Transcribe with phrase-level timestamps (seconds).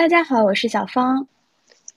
[0.00, 1.28] 大家好，我是小芳。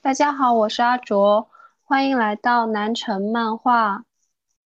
[0.02, 1.48] 大家好，我是阿卓。
[1.84, 4.04] 欢迎来到南城漫画。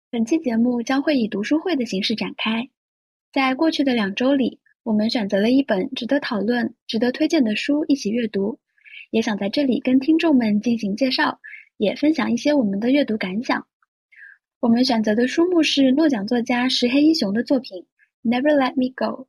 [0.10, 2.68] 本期节目将会以读书会的形式展开。
[3.32, 8.58] 在过去的两周里，我们选择了一本值得讨论、值得推荐的书一起阅读，
[9.12, 11.40] 也想在这里跟听众们进行介绍，
[11.78, 13.68] 也分享一些我们的阅读感想。
[14.60, 17.86] 我们选择的书目是诺奖作家石黑一雄的作品
[18.28, 19.26] 《Never Let Me Go》，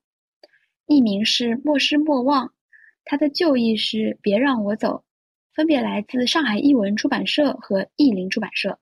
[0.86, 2.46] 译名是《莫失莫忘》，
[3.10, 4.96] 它的旧译是《别让我走》，
[5.54, 8.78] 分别来自上海译文出版社和译林出版社。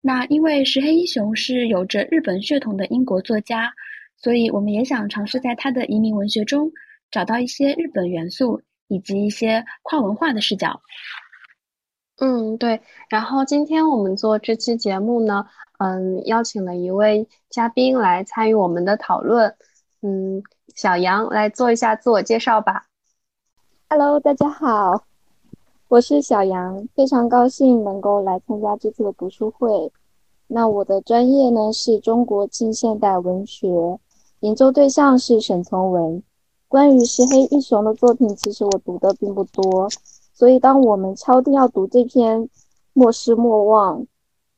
[0.00, 3.72] 那因为石黑一雄是有着日本血统的英国作家，
[4.16, 6.72] 所以我们也想尝试在他的移民文学中
[7.12, 10.80] 找到一些日本元素以及一些跨文化的视角。
[12.18, 12.80] 嗯，对。
[13.08, 15.46] 然后今天我们做这期节目呢，
[15.78, 19.54] 嗯，邀请了一位嘉宾来参与我们的讨论。
[20.02, 20.42] 嗯，
[20.74, 22.86] 小杨来做一下自我介绍吧。
[23.88, 25.04] Hello，大家好，
[25.86, 29.92] 我是小杨，非常高兴能够来参加这次的读书会。
[30.48, 33.68] 那我的专业呢是中国近现代文学，
[34.40, 36.20] 研究对象是沈从文。
[36.66, 39.88] 关于石黑一雄的作品，其实我读的并不多。
[40.34, 42.42] 所以，当我们敲定要读这篇
[42.92, 44.00] 《莫失莫忘》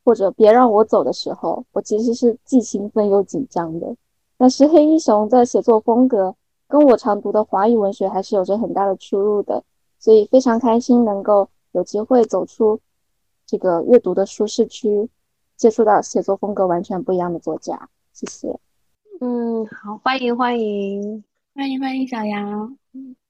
[0.06, 3.94] 或者《别让我走》的时候，我其实是既兴奋又紧张的。
[4.38, 6.34] 那石黑一雄的写作风格
[6.68, 9.64] 跟我常读的华语文学还是有着很大的出入的，
[9.98, 12.78] 所以非常开心能够有机会走出
[13.46, 15.08] 这个阅读的舒适区，
[15.56, 17.88] 接触到写作风格完全不一样的作家。
[18.12, 18.60] 谢谢。
[19.20, 22.76] 嗯，好，欢迎欢迎欢迎欢迎小杨。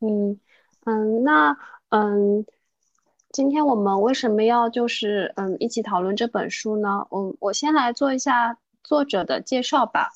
[0.00, 0.39] 嗯
[0.84, 1.56] 嗯，那。
[1.91, 2.45] 嗯，
[3.30, 7.06] 今天我们为什么要就是嗯一起讨论这本书呢？
[7.08, 10.11] 我我先来做一下作者的介绍吧。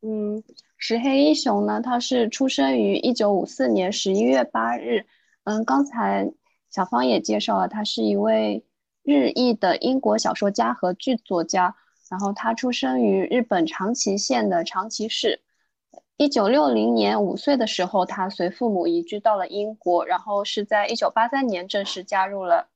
[0.00, 0.42] 嗯，
[0.82, 5.04] 石黑一雄呢，他是出生于一九五四年十一月八日。
[5.44, 6.32] 嗯，刚才
[6.70, 8.64] 小芳也介绍了，他是一位
[9.02, 11.76] 日裔的英国小说家和剧作家。
[12.08, 15.42] 然后他出生于日本长崎县的长崎市。
[16.16, 22.68] 一九六零年五岁的时候，他随父母移居到了英国，然后是在一九八三年正式加入了，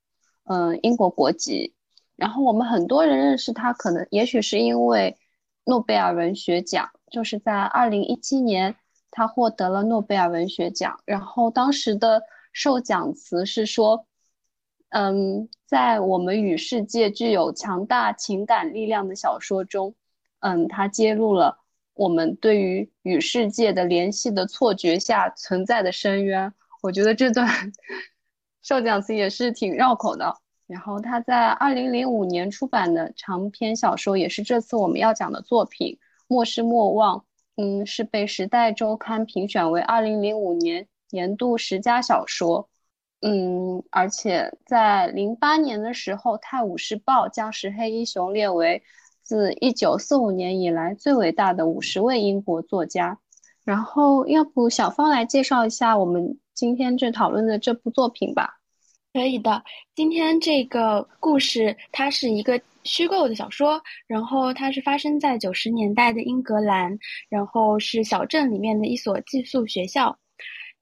[0.44, 1.74] 嗯，英国国籍。
[2.16, 5.16] 然后我们很多人认识他，可能也许是因为
[5.64, 8.74] 诺贝尔文学奖，就是在二零一七年
[9.10, 10.98] 他获得了诺贝尔文学奖。
[11.04, 12.20] 然后当时的
[12.52, 14.06] 授奖词是说，
[14.88, 19.94] 嗯，在我们与世界具有强大情感力量的小说中，
[20.40, 21.60] 嗯，他揭露了。
[21.94, 27.48] 我们对于与世界的联系的错觉下存在的深渊，我觉得这段
[28.62, 30.34] 授奖词也是挺绕口的。
[30.66, 35.96] 然后他在二零零五年出版的长篇小说，也是这次我们要讲的作品
[36.34, 37.18] 《莫失莫忘》，
[37.56, 42.68] 嗯，是被《时代周刊》评选为二零零五年年度十佳小说。
[43.20, 48.82] 嗯，而且在零八年的时候，《泰晤士报》将石黑一雄列为。
[49.22, 53.18] 自一九四五年以来最伟大的五十位英国作家，
[53.64, 58.60] 然后要不小芳来介绍一下我们今天这讨论的这部作品吧？
[59.14, 59.62] 可以的，
[59.94, 66.98] 今天这个故事它是一个虚构的小说，然后它是发生在九十年代的英格兰，
[67.28, 70.18] 然后是小镇里面的一所寄宿学校。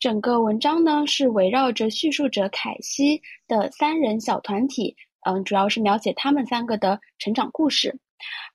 [0.01, 7.95] 整个文章呢是围绕着叙述者凯西的三人小团体，嗯，主要是描写他们三个的成长故事。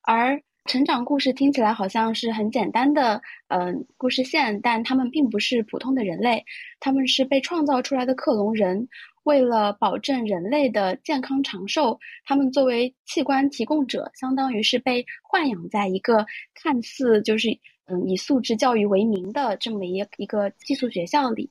[0.02, 6.44] 而成长故事听起来好像是很简单的，嗯，故事线，但他们并不是普通的人类，
[6.80, 8.88] 他们是被创造出来的克隆人。
[9.28, 16.24] 为了保证人类的健康长寿，他们作为器官提供者，相当于是被豢养在一个
[16.54, 17.50] 看似就是
[17.84, 21.50] 嗯以素质教育为名的这么一一个寄宿学校里。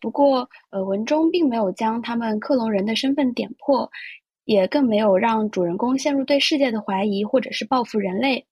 [0.00, 3.90] 不过，呃，文中并没有将他们克隆人的身份点破。
[4.44, 8.44] 也更没有让主人公陷入对世界的怀疑，或者是报复人类，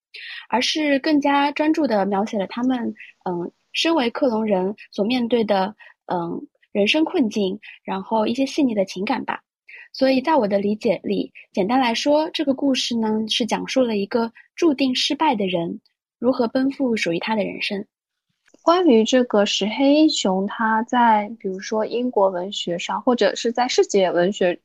[0.48, 2.94] 而是更加专注的描写了他们，
[3.28, 5.74] 嗯，身为克隆人所面对的，
[6.06, 6.40] 嗯，
[6.72, 9.40] 人生困境，然后一些细腻的情感吧。
[9.92, 15.80] 所以在我的理解里，简单来说，这个故事呢是讲述了一个注定失败的人
[16.18, 17.84] 如何奔赴属于他的人生。
[18.62, 24.60] 关于这个石黑一雄，他在比如说英国文学上，或者是在世界文学。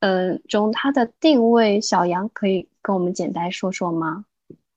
[0.00, 4.26] 嗯，中他的定位，小杨可以跟我们简单说说吗？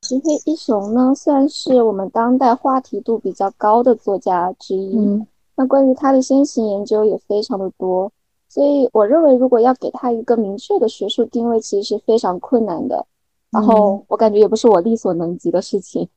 [0.03, 4.97] 石黑一雄呢，算是我们当代话题度比较高的作家之一。
[4.97, 5.27] 嗯，
[5.59, 8.09] 那关于他的先行研究也非常的多，
[8.47, 13.05] 所以我认为，如果要给他一个明确的学术定位，其实是非常困难的。
[13.51, 16.07] 然后我感觉也不是我力所能及的事情。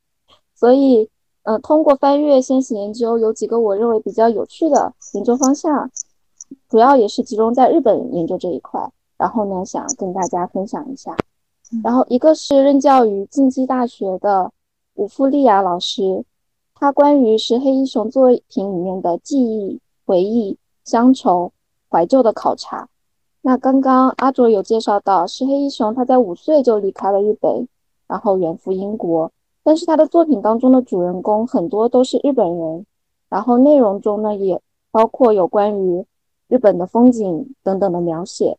[0.55, 1.09] 所以，
[1.41, 5.91] 呃，通过翻阅先行研究，有几个我认为比较有趣的研究方向。
[6.69, 8.79] 主要也是集中在日本研究这一块，
[9.17, 11.13] 然后呢，想跟大家分享一下。
[11.83, 14.49] 然后一个是任教于近畿大学的
[14.93, 16.23] 武富利亚老师，
[16.83, 21.53] 他关于石黑一雄作品里面的记忆、回忆、乡愁、
[21.89, 22.89] 怀旧的考察。
[23.41, 27.69] 那刚刚阿卓有介绍到，石黑一雄他在五岁就离开了日本，
[28.05, 29.31] 然后远赴英国，
[29.63, 32.85] 但是他的作品当中的主人公很多都是日本人，
[33.29, 34.59] 然后内容中呢也
[34.91, 36.05] 包括有关于
[36.49, 38.57] 日本的风景等等的描写。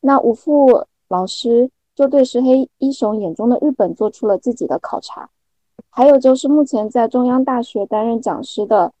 [0.00, 1.70] 那五富老师。
[1.94, 5.30] 就对石黑一雄眼中的日本做出了自己的考察，
[5.96, 8.92] 还有就是目前在中央大学担任讲师的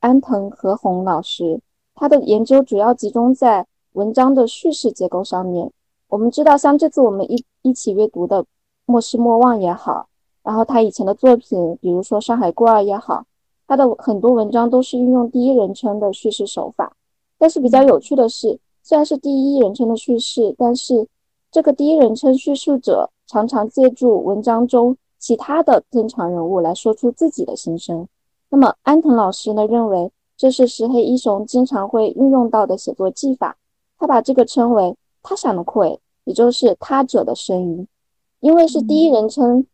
[0.00, 1.60] 安藤和宏老师，
[1.94, 5.70] 他的研究主要集中在文章的叙事结构上面。
[6.08, 8.42] 我们知道，像这次我们一一起阅读的
[8.84, 10.08] 《莫失莫忘》也好，
[10.42, 13.24] 然后他以前的作品，比如说《上海孤儿》也好，
[13.68, 16.96] 他的很多文章都是运用第一人称的叙事手法。
[17.38, 21.06] 但是比较有趣的是，虽然是第一人称的叙事，但是
[21.52, 28.08] 这个第一人称叙述者常常借助文章中其他的登场人物来说出自己的心声。
[28.48, 33.56] 那么安藤老师呢认为这是石黑一雄经常会运用到的写作技法，
[33.98, 37.86] 他把这个称为“他想的会”，也就是他者的声音。
[38.40, 39.66] 因为是第一人称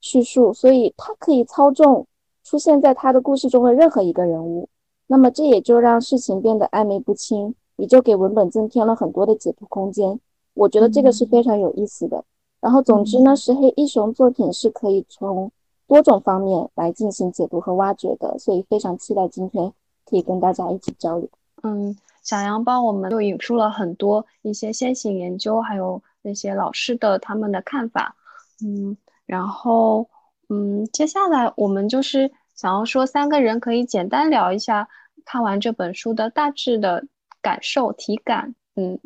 [0.00, 2.06] 叙述，所以他可以操纵
[2.42, 4.68] 出现在他的故事中的任何一个人物。
[5.06, 10.18] 那么这也就让事情变得暧昧不清，也就给文本增添了很多的解读空间。
[10.54, 12.24] 我觉得这个是非常有意思的。
[12.64, 15.52] 然后，总之呢，石黑一雄作品是可以从
[15.86, 19.70] 多种方面来进行解读和挖掘的，所以非常期待今天
[20.06, 21.28] 可以跟大家一起交流。
[21.62, 28.16] 嗯，小杨帮我们又引出了很多一些先行研究，还有那些老师的他们的看法。
[28.64, 28.96] 嗯，
[29.26, 30.08] 然后
[30.48, 34.88] 嗯，接下来我们就是想要说三个人可以简单聊一下
[35.26, 37.04] 看完这本书的大致的
[37.42, 38.54] 感受、体感。
[38.76, 38.98] 嗯。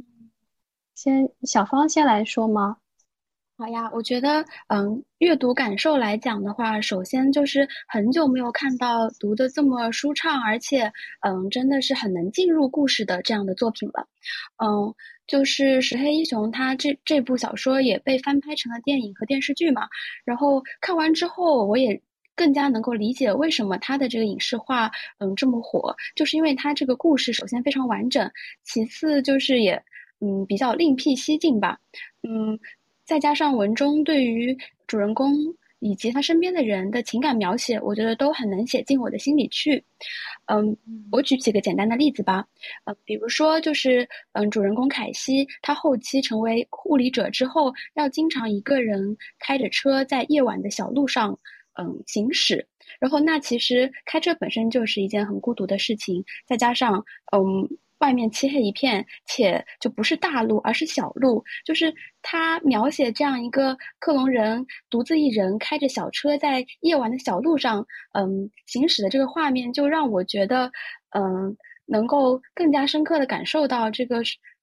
[0.95, 2.77] 先小芳先来说吗？
[3.61, 10.85] 好呀，我觉得，嗯，阅读感受来讲的话，首先就是很久没有看到读的这么舒畅，而且，
[11.23, 14.07] 嗯，真的是很能进入故事的这样的作品了。
[14.65, 14.95] 嗯，
[15.27, 19.89] 就是石黑一雄他这这部小说也被翻拍成了电影和电视剧嘛。
[20.25, 22.01] 然后看完之后，我也
[22.37, 24.89] 更加能够理解为什么他的这个影视化，
[25.19, 28.31] 嗯，这么火，就是因为他这个故事首先非常完整，
[28.63, 29.83] 其次就是也。
[30.21, 31.79] 嗯，比较另辟蹊径吧。
[32.29, 32.59] 嗯，
[33.09, 34.55] 再加上文中对于
[34.87, 35.33] 主人公
[35.79, 39.83] 以及他身边的人的情感描写，我觉得都很能写进我的心里去。
[40.45, 40.77] 嗯，
[41.11, 42.45] 我举几个简单的例子吧。
[42.85, 51.35] 呃，比如说就是嗯，主人公凯西，他后期成为护理者之后，要经常一个人开着车在夜晚的小路上
[51.81, 52.67] 嗯行驶。
[53.01, 57.03] 然后那其实开车本身就是一件很孤独的事情，再加上
[57.33, 57.67] 嗯。
[57.99, 61.43] 外面漆黑一片，且就不是大路，而是小路。
[61.65, 61.93] 就是
[62.23, 70.71] 他描写这样一个克隆人独自一人开着小车在夜晚的小路上，嗯，行驶的这个画面，就让我觉得，
[71.11, 71.57] 嗯，
[71.87, 74.23] 能够更加深刻的感受到这个，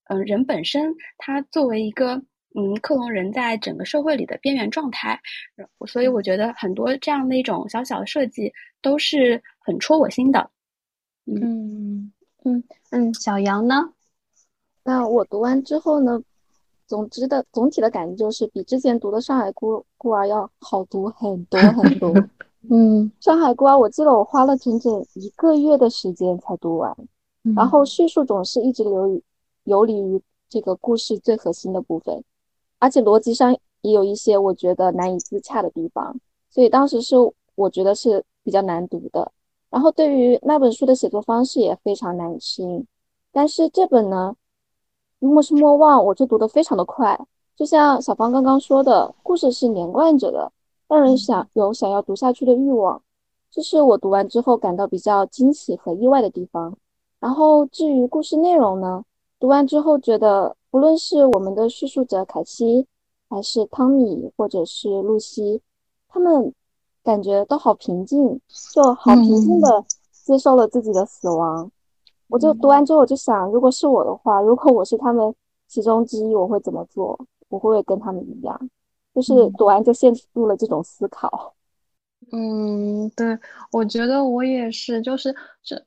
[0.09, 2.15] 嗯，人本身他作为一个，
[2.55, 5.19] 嗯，克隆人在整个社会里的边缘状态。
[5.87, 10.49] 所以我觉得很多这样的一种小小的设计都是很戳我心的。
[11.25, 11.41] 嗯。
[11.41, 12.11] 嗯
[12.45, 13.89] 嗯嗯，小杨呢？
[14.83, 16.21] 那我读完之后呢，
[16.85, 22.13] 总之的总体的感觉就是比之前读的《上海孤孤儿》要好读很多很多。
[22.69, 26.95] 嗯，《上海孤儿》我记得我花了整整一个月的时间才读完，
[27.55, 29.23] 然后叙述总是一直流于
[29.63, 32.23] 游离于这个故事最核心的部分，
[32.77, 36.15] 而且逻辑上也有一些我觉得难以自洽的地方，
[36.51, 37.15] 所以当时是
[37.55, 39.31] 我觉得是比较难读的。
[39.75, 42.87] 然后对于那本书的写作方式也非常难以适应，
[43.33, 44.33] 但是这本呢，
[45.19, 47.19] 如果是莫忘，我就读得非常的快，
[47.57, 50.49] 就像小芳刚刚说的，故事是连贯着的，
[50.87, 53.01] 让人想有想要读下去的欲望，
[53.51, 56.77] 这是我读完之后感到比较惊喜和意外的地方。
[57.19, 59.03] 然后至于故事内容呢，
[59.41, 62.87] 读完之后觉得，不论是我们的叙述者凯西，
[63.29, 65.61] 还是汤米，或者是露西，
[66.07, 66.53] 他们。
[67.05, 68.41] 感觉都好平静，
[68.73, 71.71] 就好平静的接受了自己的死亡。
[72.27, 75.31] 我就读完之后，我就想，如果是我的话，如果我是他们
[75.67, 77.15] 其中之一，我会怎么做？
[77.49, 78.69] 我会不会跟他们一样？
[79.13, 81.53] 就是读完就陷入了这种思考。
[82.31, 83.37] 嗯，对，
[83.71, 85.79] 我觉得我也是，就是这，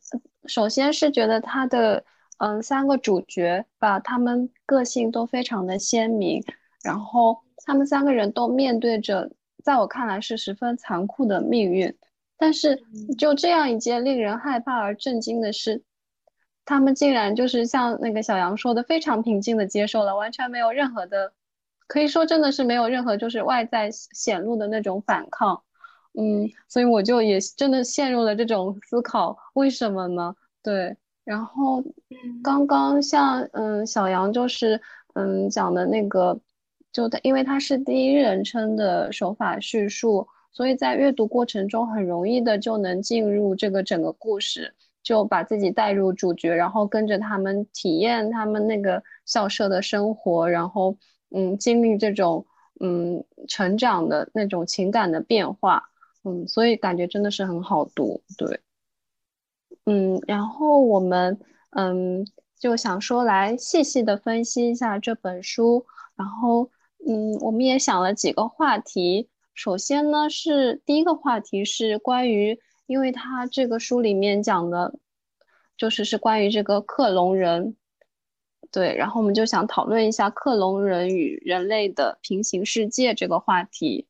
[0.44, 2.04] 首先是觉得他的
[2.36, 6.40] 嗯三个主角吧，他们个性都非常的鲜明，
[6.84, 9.28] 然后他们三个人都面对着。
[9.62, 11.94] 在我看来是十分残酷的命运，
[12.36, 12.82] 但是
[13.16, 15.82] 就这样一件令人害怕而震惊的事，
[16.64, 21.32] 他们竟然就是像那个小杨说的，非常平静的接受了，完全没有任何的，
[21.86, 25.62] 可以说真的是没有任何就是外在显露的那种反抗。
[26.14, 30.34] 嗯，所以我就也真的陷入了这种思考，为什么呢？
[30.62, 31.84] 对，然后
[32.42, 34.80] 刚刚像嗯小杨就是
[35.14, 36.40] 嗯讲的那个，
[36.92, 50.96] 就它因为他是第一人称的手法叙述，所以在阅读过程中很容易的就能进入这个整个故事，就把自己带入主角，然后跟着他们体验他们那个校舍的生活，然后
[51.30, 52.44] 嗯经历这种
[52.80, 55.82] 嗯成长的那种情感的变化。
[56.24, 58.60] 嗯，所以感觉真的是很好读，对，
[59.86, 61.38] 嗯，然后我们
[61.70, 62.26] 嗯
[62.58, 66.68] 就想说来细细的分析一下这本书，然后
[67.06, 74.98] 嗯我们也想了几个话题，首先呢是第一个话题是关于，因为他这个书里面讲的，
[75.76, 77.76] 就是是关于这个克隆人，
[78.70, 84.06] 对，然后我们就想讨论一下克隆人与人类的平行世界这个话题。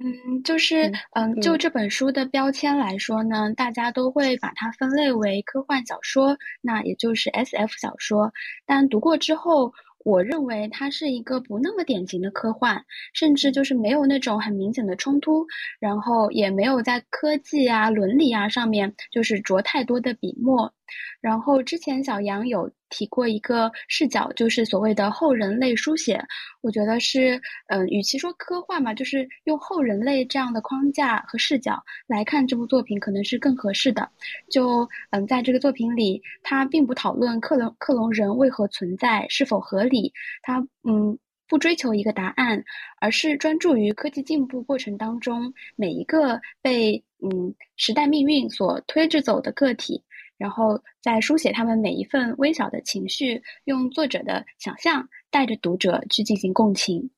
[0.00, 8.32] 嗯，就是嗯，就这本书的标签来说呢，大家都会把它分类为科幻小说，那也就是 S F 小说。
[8.64, 9.72] 但读过之后，
[10.08, 15.46] 我认为它是一个不那么典型的科幻，甚至就是没有那种很明显的冲突，
[15.78, 20.72] 然后也没有在科技啊、伦理啊上面就是着太多的笔墨。
[21.20, 26.22] 然后之前小杨有提过一个视角，就是所谓的后人类书写。
[26.60, 34.08] 我觉得是，嗯，与其说科幻嘛，就是用后人类这样的框架和视角来看这部作品，可能是更合适的。
[34.50, 41.18] 就，嗯，在这个作品里，他并不讨论克隆克隆人为何存在，是否合理，他，嗯，
[41.48, 42.62] 不追求一个答案，
[43.00, 50.02] 而是专注于科技进步过程当中每一个被，嗯，时代命运所推着走的个体。
[50.38, 57.10] 然后再书写他们每一份微小的情绪，用作者的想象带着读者去进行共情。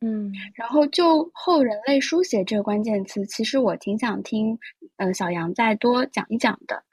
[0.00, 4.56] 嗯，然后就后人类书写这个关键词，其实我挺想听，
[4.96, 6.84] 呃，小杨再多讲一讲的。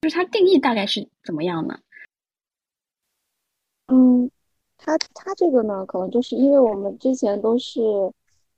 [0.00, 1.78] 就是它定义大概是怎么样呢？
[3.86, 4.30] 嗯，
[4.76, 7.80] 它它这个呢，可能就是因为我们之前都是。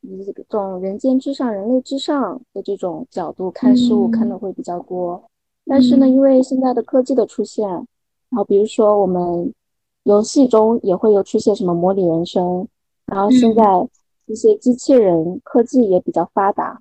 [0.02, 5.22] 以这种人间至上、人类至上的这种角度看事物，看的会比较多。
[5.66, 9.52] 但是呢，因为现在的科技的出现，然后比如说我们
[10.04, 12.66] 游戏中也会有出现什么模拟人生，
[13.06, 13.86] 然后现在
[14.26, 16.80] 一些机器人科技也比较发达，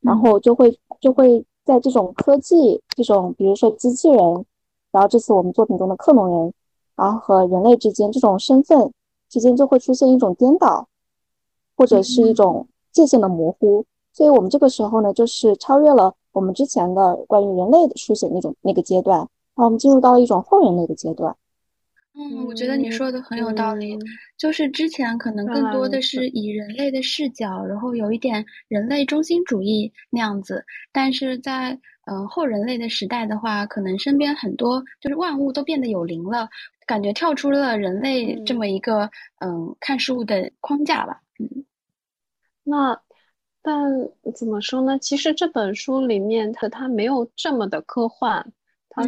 [0.00, 4.44] 然后就会就会在这种科技这种，比如说机器人，
[4.90, 6.52] 然后这次我们作品中的克隆人，
[6.96, 8.92] 然后和人类之间这种身份
[9.28, 10.88] 之间就会出现一种颠倒。
[11.76, 21.36] 或者是一种界限的模糊，所以我们这个时候呢，就是超越了我们之前的关于人类的书写那种那个阶段，然后我们进入到了一种后人类的阶段。
[22.18, 23.94] 嗯，我觉得你说的很有道理，
[24.38, 36.48] 就是之前可能更多的是以人类的视角，然后有一点人类中心主义那样子，但是在嗯后人类的时代的话，可能身边很多就是万物都变得有灵了，
[36.86, 41.20] 感觉跳出了人类这么一个嗯看事物的框架吧。
[41.38, 41.64] 嗯，
[42.64, 43.00] 那
[43.62, 43.90] 但
[44.34, 44.98] 怎么说呢？
[44.98, 48.46] 其实这本书里面它它没有这么的科幻，
[48.88, 49.02] 它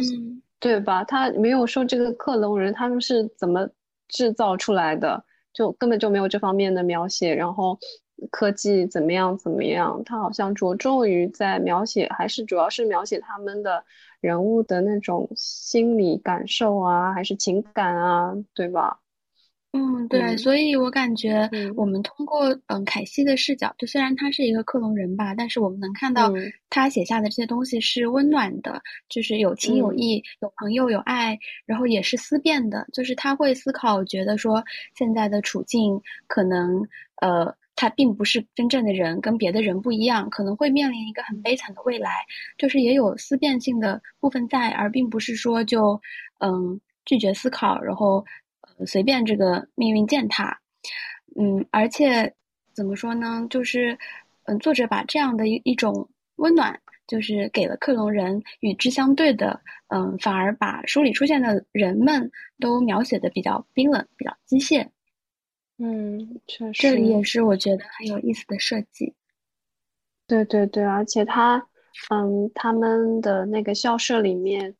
[0.59, 1.03] 对吧？
[1.03, 3.69] 它没有说这个克隆人他们是怎么
[4.07, 7.33] 制造出来的，就根本就没有这方面的描写。
[7.33, 7.79] 然后
[8.31, 13.85] 科技怎么样怎么样，它好像着重于在描写，还是主要是描写他们的
[14.19, 18.99] 人物的那种心理感受啊，还是情感啊，对吧？
[19.71, 26.33] 嗯，对，所以我感觉我们通过嗯凯西的视角，就虽然他是一个克隆人吧，但是我们能看到
[26.71, 34.63] 他写下的这些东西是温暖的，就是有情有义，有朋友有爱，然后也是思辨的，就是他会思考，觉得说
[34.95, 36.83] 现在的处境可能
[37.21, 42.09] 呃他并不是真正的人，跟别的人不一样，可能会面临一个很悲惨的未来，
[42.57, 46.01] 就是也有思辨性的部分在，而并不是说就
[46.39, 48.25] 嗯拒绝思考，然后。
[48.85, 50.59] 随便这个命运践踏，
[51.35, 52.33] 嗯，而且
[52.73, 53.45] 怎么说呢？
[53.49, 53.97] 就是，
[54.43, 64.87] 嗯，作者把这样的一一种温暖，就是给了克隆人，与之相对的，嗯，反而把书里出现的人们都描写的比较冰冷，比较机械。
[65.77, 69.13] 嗯，确实，这里也是我觉得很有意思的设计。
[70.25, 71.67] 对对对，而且他，
[72.09, 74.73] 嗯，他们的那个校舍里面，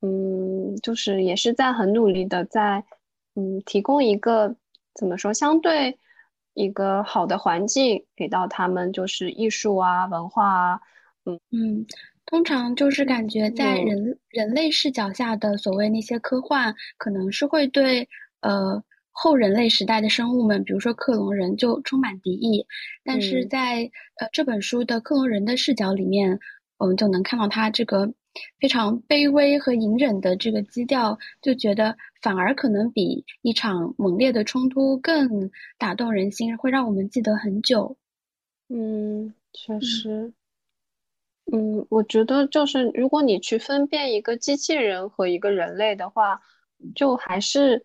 [0.00, 2.84] 嗯，就是也是在很努力的在。
[3.34, 4.54] 嗯，提供一个
[4.94, 5.98] 怎么说，相对
[6.54, 10.80] 一个好的环境给到他们，就是艺术啊、文化啊，
[11.24, 11.40] 嗯。
[11.50, 11.86] 嗯，
[12.26, 18.08] 通常就是感觉在人人类视角下的所谓那些科幻，可能是会对
[18.40, 22.66] 呃后人类时代的生物们，比如说克隆人，就充满敌意。
[23.04, 26.38] 但是在呃这本书的克隆人的视角里面，
[26.78, 28.10] 我们就能看到他这个
[28.58, 37.96] 非常卑微和隐忍的这个基调，就觉得反而可能比一场猛烈的冲突更打动人心，会让我们记得很久。
[38.68, 40.32] 嗯，确实。
[41.52, 46.40] 嗯，我觉得就是如果你去分辨一个机器人和一个人类的话，
[46.94, 47.84] 就还是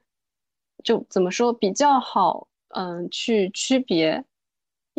[0.84, 4.24] 就怎么说比较好，嗯，去区别，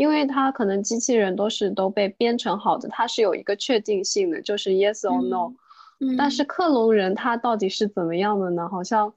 [0.01, 5.53] 因为它可能机器人都是都被编程好的，它是有一个确定性的，就是 yes or no。
[6.01, 8.67] 嗯，但是克隆人他到底是怎么样的呢？
[8.67, 9.13] 好像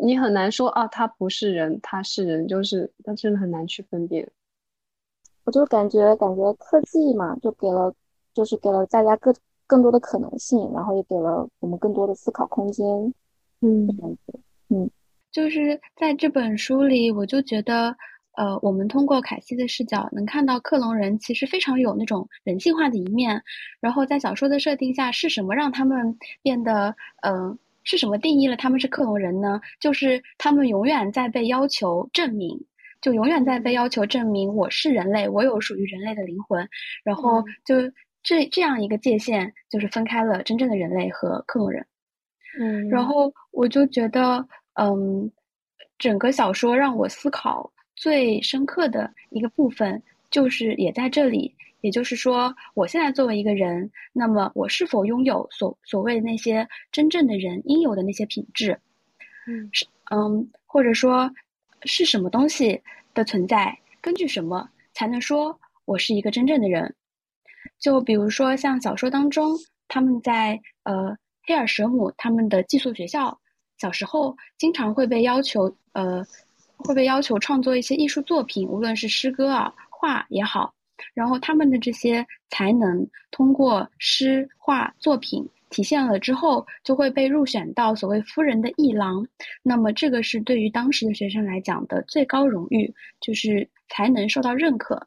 [0.00, 4.26] 你很难说啊，他不是人，他是人，就是他真的很难去分辨。
[5.44, 7.94] 我就感觉感觉科技嘛，就给了。
[8.34, 9.32] 就是给了大家更
[9.64, 12.84] 更多的可能性，然后也给了我们更多的思考空间。
[13.60, 13.86] 嗯，
[14.70, 14.90] 嗯，
[15.30, 17.96] 就是在这本书里，我就觉得，
[18.36, 23.42] 呃，我们通过凯西的视角，能看到克隆人其实非常有那种人性化的一面。
[23.80, 29.60] 然后在小说的设定下，是什么让他们变得，嗯，是什么定义了他们是克隆人呢？
[29.80, 32.58] 就是他们永远在被要求证明，
[33.00, 36.68] 就永远在被要求证明我是人类，我有属于人类的灵魂，
[37.02, 37.74] 然后就。
[38.26, 41.86] 这这样一个界限，就是分开了真正的人类和克隆人。
[42.58, 44.42] 嗯，然后我就觉得，
[44.80, 45.30] 嗯，
[45.98, 51.54] 整个小说让我思考最深刻的一个部分，就是也在这里。
[51.80, 58.80] 也就是说，我现在作为一个人，那么我是否拥有所所谓那些真正的人应有的那些品质？
[59.46, 61.30] 嗯，是嗯，或者说，
[61.82, 62.80] 是什么东西
[63.12, 66.94] 的存在，根据什么才能说我是一个真正的人？
[67.78, 69.54] 就比如说，像小说当中，
[69.86, 71.14] 他们在呃
[71.46, 73.38] 黑尔舍姆他们的寄宿学校，
[73.76, 76.24] 小时候经常会被要求呃
[76.78, 80.72] 会被要求创作一些艺术作品，无论是诗歌啊画也好，
[81.14, 89.26] 然后他们的这些才能通过诗画作品体现了之后，就会被入选到所谓夫人的艺廊。
[89.62, 95.06] 那么这个是对于当时的学生来讲的最高荣誉，就是才能受到认可。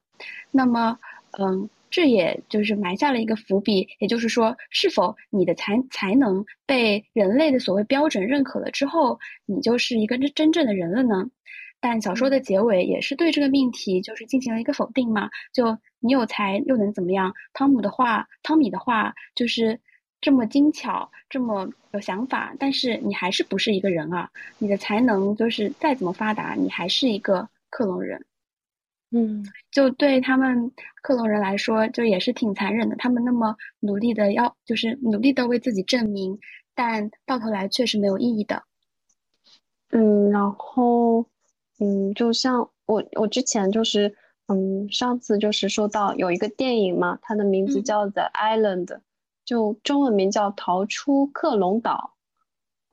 [0.51, 0.97] 那么
[1.39, 1.69] 嗯。
[1.89, 11.30] 这也就是埋下了一个伏笔，也就是说，是否你的才才能被人类的所谓标准认可了之后，你就是一个真真正的人了呢？
[11.80, 15.30] 但小说的结尾也是对这个命题就是进行了一个否定嘛？
[15.54, 17.34] 就你有才又能怎么样？
[17.54, 19.80] 汤姆的话，汤米的话就是
[20.19, 24.30] 这么精巧，这么有想法，但是你还是不是一个人啊？
[24.58, 28.26] 你的才能就是再怎么发达，你还是一个克隆人。
[29.09, 32.95] 嗯，就对他们克隆人来说，就也是挺残忍的。
[32.97, 36.37] 他们那么努力的要，就是努力的为自己证明，
[36.75, 38.63] 但到头来却是没有意义的。
[39.91, 41.25] 嗯，然后，
[41.79, 44.13] 嗯，就像我，我之前就是，
[44.47, 48.85] 嗯，上次就是说到有一个电影嘛，它的名字叫《The Island》，
[49.45, 52.15] 就中文名叫《逃出克隆岛》。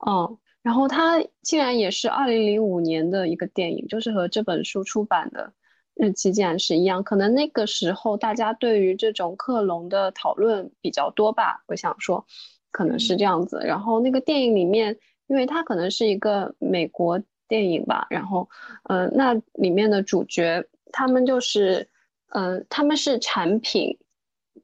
[0.09, 5.51] 嗯，然后它竟然也是二零零五年的一个电影，就是和这本书出版的。
[5.95, 12.25] 日期竟然是一样，可能那个时候大家对于这种克隆的讨论比较多吧，我想说，
[12.71, 13.61] 可能是这样子。
[13.63, 18.49] 然后那个电影里面，因为它可能是一个美国电影吧，然后，
[18.89, 21.87] 嗯，那里面的主角他们就是，
[22.33, 23.97] 嗯，他们是产品，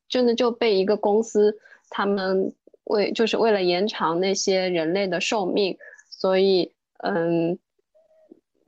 [0.09, 1.57] 真的就被一个公司，
[1.89, 5.77] 他们为就是为了延长那些人类的寿命，
[6.09, 7.57] 所以，嗯。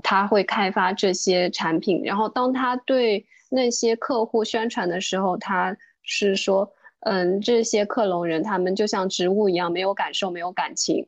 [0.03, 11.07] 他会开发这些产品，然后当他对那些客户宣传的时候，他是说，嗯，这些克隆人他们就像植物一样，没有感受，没有感情，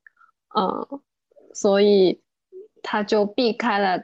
[0.55, 1.01] 嗯，
[1.53, 2.21] 所以
[2.81, 4.01] 他就避开了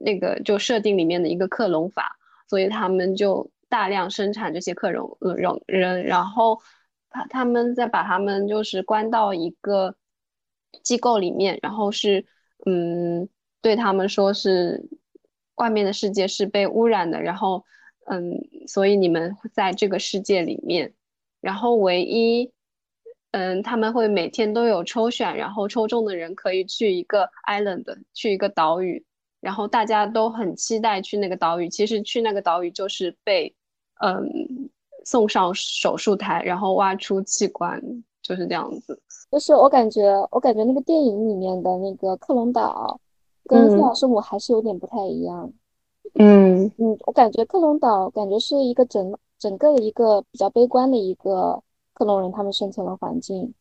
[0.00, 2.16] 那个就设定里面的一个克隆法，
[2.48, 6.60] 所以他们就大量生产这些克隆人人，然后
[7.10, 9.96] 他他们再把他们就是关到一个
[10.84, 12.24] 机构里面，然后是
[12.64, 13.28] 嗯。
[13.62, 14.88] 对他们说是
[15.56, 17.64] 外面的世界是被污染的，然后
[18.06, 20.92] 嗯，所以你们在这个世界里面，
[21.40, 22.50] 然后唯一
[23.32, 29.04] 嗯，他们会每天都有抽选，然后抽中的人可以去一个 island，去一个岛屿，
[29.40, 31.68] 然后大家都很期待去那个岛屿。
[31.68, 33.54] 其实去那个岛屿就是被
[34.00, 34.28] 嗯
[35.04, 37.80] 送上手术台，然后挖出器官，
[38.22, 39.00] 就是这样子。
[39.30, 42.98] 就是我感觉，我感觉那个电影里面的那个克隆岛。
[43.44, 45.52] 跟《黑尔圣母》还是有点不太一样。
[46.14, 53.54] 嗯嗯，我感觉克隆岛感觉是一个整整个的一个比较悲观的一个克隆人他们生存的环境。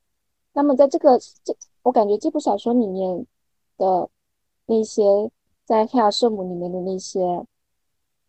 [0.53, 3.25] 那么在这个这，我感觉这部小说里面
[3.77, 4.09] 的
[4.65, 5.03] 那些
[5.63, 7.45] 在黑尔圣母里面的那些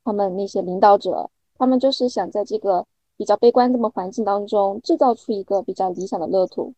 [0.05, 2.87] 他们那些领导者，他们就是想在这个
[3.17, 6.75] 比较悲观这么环境当中制造出一个比较理想的乐土，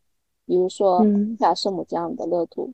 [0.47, 1.01] 比如说
[1.41, 2.73] 黑尔圣母这样的乐土。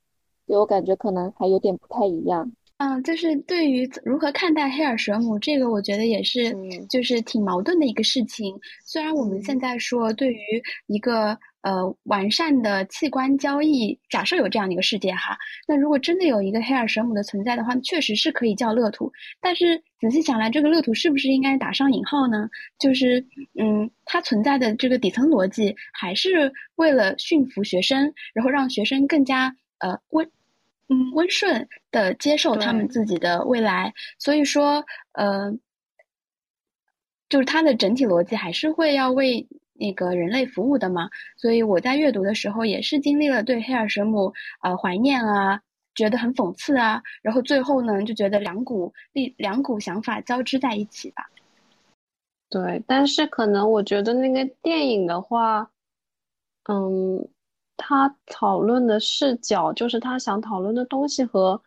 [0.48, 2.50] 所以我感觉可能还有点不太一样。
[2.78, 6.54] 嗯，就是对于如何看待黑尔蛇母这个，我觉得也是，
[6.88, 8.56] 就是挺矛盾的一个事情。
[8.86, 10.38] 虽然我们现在说，对于
[10.86, 19.12] 一个呃完善的器官交易，假设有这样的一个世界哈，那如果真的有一个黑尔蛇母的存在的话，确实是可以叫乐土。
[19.40, 22.48] 但是仔细想来，这个乐土是不是应该打上引号呢？
[22.78, 23.26] 就是
[23.58, 30.30] 嗯，它存在的这个底层逻辑，还是为了驯服学生，然后让学生更加呃温。
[30.90, 35.52] 嗯，温顺的接受他们自己的未来，所以说，呃，
[37.28, 41.10] 就是它的整体逻辑还是会要为那个人类服务的嘛。
[41.36, 45.60] 所以我在阅读的时候也是经历了对黑尔神母呃怀念啊，
[45.94, 51.28] 觉得很讽刺啊，然后最后呢就觉得两股力两股想法交织在一起吧。
[52.48, 55.70] 对，但是可能我觉得那个电影的话，
[56.64, 57.28] 嗯。
[57.78, 61.58] 他讨论的视角，就是他想讨论的东西和，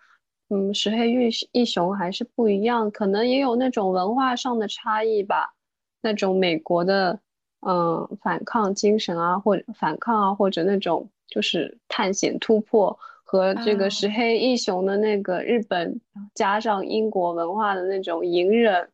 [0.50, 5.56] 嗯，石黑玉一雄还是不一样，可能也有那种文化上的差异吧。
[6.02, 7.20] 那种美国的，
[7.62, 16.00] 嗯，反抗精神啊，或者反抗啊，或者那种就是探险突破，和这个石黑一雄的那个日本
[16.34, 18.90] 加上英国文化的那种隐忍，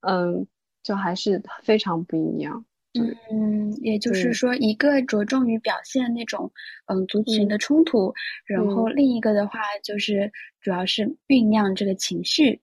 [0.00, 0.46] 嗯，
[0.82, 2.64] 就还是非常不一样。
[2.94, 6.50] 嗯，也就是说，一个着重于表现那种
[6.86, 8.12] 嗯族群的冲突，
[8.44, 12.60] 然后另一个的话就是主要是酝酿这个情绪。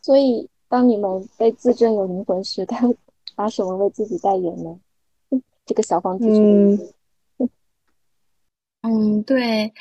[0.00, 2.86] 所以，当你们被自证有灵魂时， 他
[3.36, 4.78] 拿什么为自己代言呢？
[5.66, 6.26] 这个小房子。
[6.28, 6.78] 嗯，
[8.82, 9.72] 嗯，对，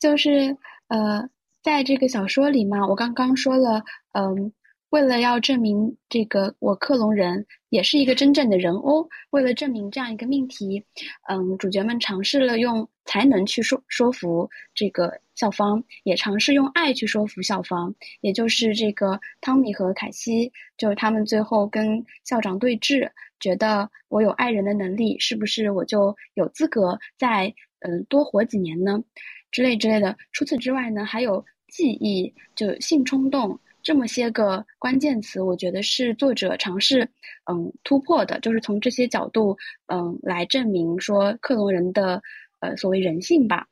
[0.00, 0.56] 就是
[0.88, 1.28] 呃，
[1.62, 4.52] 在这个小说里嘛，我刚刚说了，嗯。
[4.96, 10.82] 为了要证明这个我克隆人也是一个真正的人哦，为了证明这样一个命题，
[11.28, 23.06] 嗯，主角们尝试了用才能去说说服这个校方，也尝试用爱去说服校方，也就是这个汤米和凯西，就是他们最后跟校长对峙，
[23.38, 28.98] 觉得我有爱人的能力，是不是我就有资格再嗯多活几年呢？
[29.50, 30.16] 之类之类的。
[30.32, 33.60] 除此之外呢，还有记忆，就性冲动。
[33.86, 37.08] 这么些个关键词，我觉得是作者尝试
[37.48, 42.20] 嗯突破的，就是从这些角度嗯来证明说克隆人的
[42.58, 43.64] 呃所谓人性吧。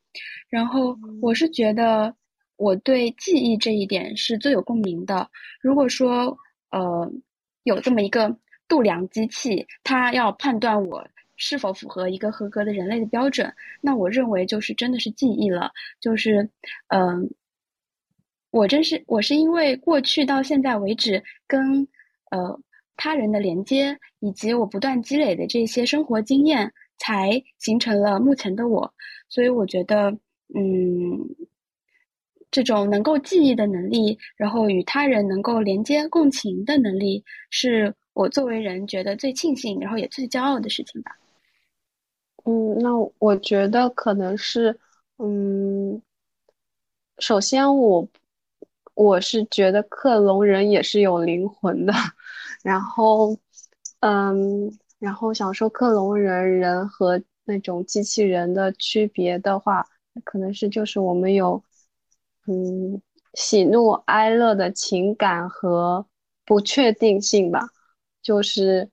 [0.49, 2.15] 然后我是觉得
[2.55, 5.29] 我对记忆这一点是最有共鸣的。
[5.61, 6.39] 如果说
[6.71, 7.11] 呃
[7.65, 8.33] 有这么一个
[8.69, 16.49] 度量机器，它要判断我是否符合一个合格的人类的标准，那我认为就是真的是记忆了，就是
[16.87, 17.29] 嗯。
[18.55, 21.85] 我真是我是因为过去到现在为止跟
[22.31, 22.57] 呃
[22.97, 28.95] 他人的连接，以及我不断积累的这些生活经验，才形成了目前的我。
[29.29, 30.17] 所以我觉得，
[30.55, 31.19] 嗯，
[32.53, 41.11] 这种能够记忆的能力，然后与他人能够连接共情的能力，是我作为人觉得最庆幸，然后也最骄傲的事情吧。
[42.45, 44.79] 嗯，那我觉得可能是，
[45.19, 46.01] 嗯，
[47.19, 48.09] 首先我。
[48.95, 51.93] 我是觉得克隆人也是有灵魂的，
[52.63, 53.37] 然后，
[54.01, 59.85] 嗯，然后想说克隆人人和那种机器人的区别的话，
[60.23, 61.63] 可能是就是我们有，
[62.47, 63.03] 嗯，
[63.35, 66.07] 喜怒哀乐的情感和
[66.45, 67.67] 不确定性吧，
[68.23, 68.89] 就是，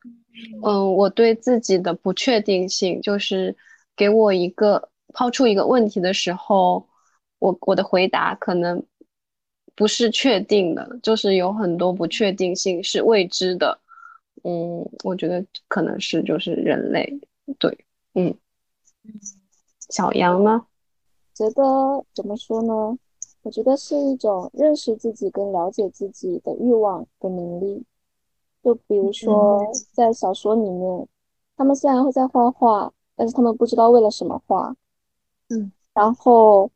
[0.63, 3.55] 嗯，我对自己的不确定性，就是
[3.95, 6.87] 给我一个抛出一个问题的时候，
[7.37, 8.83] 我我的回答可能。
[9.81, 13.75] 不是确定的，就是有很多不确定性，是未知的。
[14.43, 17.19] 嗯，我觉得可能是就是人类，
[17.57, 17.75] 对，
[18.13, 18.31] 嗯，
[19.89, 20.63] 小杨呢？
[21.33, 22.95] 觉得怎么说呢？
[23.41, 27.83] 我觉得是一种认识自己跟了解自己的欲望的能力。
[28.63, 31.07] 就比如说在小说里面，
[31.57, 34.75] 他们虽然会在画画，但是他们不知道为了什么画。
[35.49, 36.69] 嗯，然后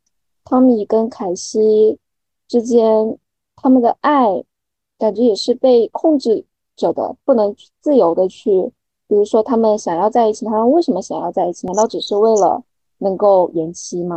[0.43, 1.99] 汤米跟凯西。
[2.47, 3.17] 之间，
[3.55, 4.43] 他们的爱
[4.97, 8.71] 感觉也是被控制着的，不能自由的去。
[9.07, 11.67] 比如说，他们想要在一起，他们为什么想要在一起？
[11.67, 12.63] 难道只是为了
[12.97, 14.15] 能够延期吗？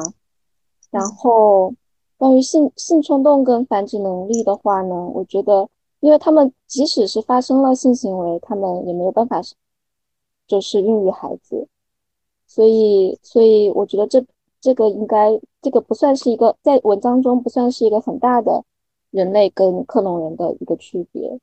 [0.90, 1.74] 然后，
[2.16, 5.68] 关于性性冲动跟繁殖能力的话呢，我觉得，
[6.00, 9.42] 因为他们即使是发生了性行为，他们也没有办法，
[10.46, 11.68] 就是孕育孩子。
[12.46, 14.24] 所以，所以我觉得这
[14.60, 18.64] 这个应该，这个不算是一个在文章中不算是一个很大的
[19.10, 21.38] 人类跟克隆人的一个区别。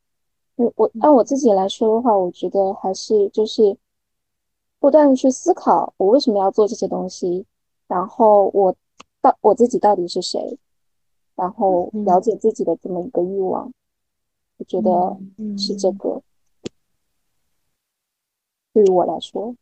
[0.55, 3.77] 我我按我自己来说的话，我觉得还是就是
[4.79, 7.45] 不断的去思考我为什么要做这些东西，
[7.87, 8.75] 然后我
[9.21, 10.57] 到我自己到底是谁，
[11.35, 13.71] 然后了解自己的这么一个欲望，
[14.57, 15.17] 我觉得
[15.57, 16.21] 是这个。
[18.71, 19.55] 对于我来说，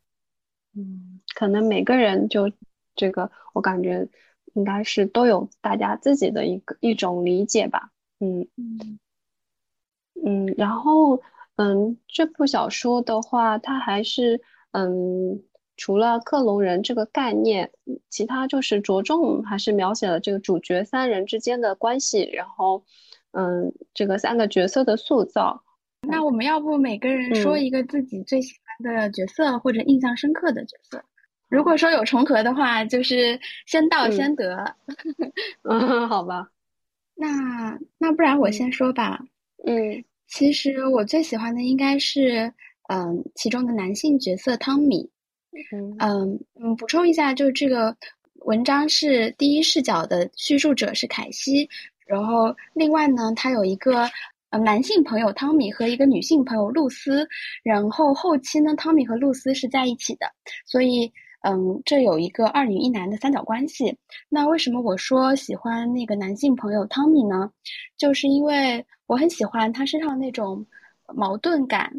[0.75, 2.51] 嗯，可能每个人就
[2.95, 4.07] 这个，我感觉
[4.53, 7.91] 应该是都有大家自己的一个一种理解吧。
[8.19, 8.99] 嗯嗯
[10.25, 11.21] 嗯，然后
[11.55, 15.43] 嗯，这部小说的话，它还是嗯，
[15.75, 17.71] 除了克隆人这个概念，
[18.09, 22.85] 其他就是着重还是描写了这个主角三人之间的关系，然后
[23.31, 25.63] 嗯，这个三个角色的塑造。
[26.07, 31.03] 那我们要不每个人说一个自己最喜欢的角色或者印象深刻的角色？
[31.53, 34.75] 如果说有重合的话，就是先到先得。
[35.69, 36.49] 嗯，好吧。
[37.13, 39.19] 那那不然我先说吧。
[39.67, 42.51] 嗯，其实我最喜欢的应该是
[42.89, 45.07] 嗯其中的男性角色汤米。
[45.99, 47.95] 嗯嗯，补充一下，就是这个
[48.45, 51.69] 文章是第一视角的叙述者是凯西，
[52.07, 54.09] 然后另外呢，他有一个。
[54.49, 57.27] 呃，男性朋友汤米和一个女性朋友露丝，
[57.63, 60.27] 然后后期呢，汤米和露丝是在一起的，
[60.67, 61.11] 所以，
[61.43, 63.97] 嗯，这有一个二女一男的三角关系。
[64.29, 67.49] 那为什么我说喜欢那个男性朋友汤米呢？
[67.97, 70.65] 就是因为我很喜欢他身上那种
[71.15, 71.91] 矛盾感。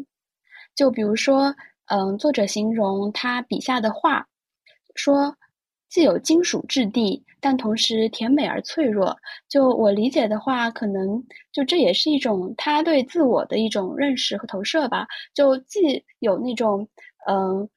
[0.75, 1.55] 就比如说，
[1.87, 4.27] 嗯，作者形容他笔下的画，
[4.95, 5.35] 说。
[5.87, 9.15] 既有金属质地，但同时甜美而脆弱。
[9.47, 15.07] 就我理解的话，可能就这也是一种他对自我的一种认识和投射吧。
[15.33, 16.85] 就既有那种，
[17.29, 17.69] 嗯，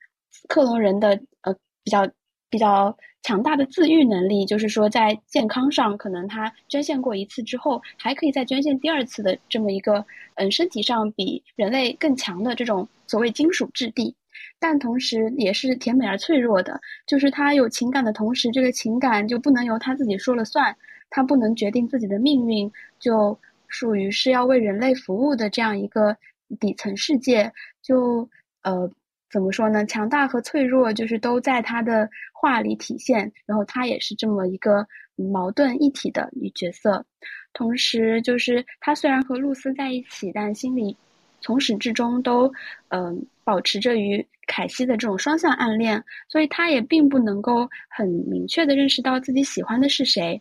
[0.49, 2.09] 克隆人的呃比较
[2.51, 10.05] 比较强大的自愈能力，就是说在健康上，可能他捐献过一次之后，还可以再捐献第二次的这么一个，
[10.37, 14.15] 嗯，身体上比人类更强的这种所谓金属质地。
[14.61, 20.75] 但同时也是甜美而脆弱的，就是他有情感的同时，这个情感就不能由他自己说了算，
[21.11, 23.39] 他不能决定自己的命运，就
[23.69, 26.17] 属于是要为人类服务的这样一个
[26.59, 27.53] 底层世界。
[27.83, 28.29] 就
[28.63, 28.91] 呃，
[29.31, 29.85] 怎么说呢？
[29.87, 34.87] 强大和脆弱就是都在他的画里体现，然后他也是这么一个
[35.17, 37.05] 矛盾一体的女角色。
[37.53, 40.97] 同时，就是他虽然和露丝在一起，但心里
[41.41, 42.53] 从始至终都
[42.89, 44.27] 嗯保持着与。
[44.51, 50.41] 凯西的这种双向暗恋，所以他也并不能够很明确的认识到自己喜欢的是谁，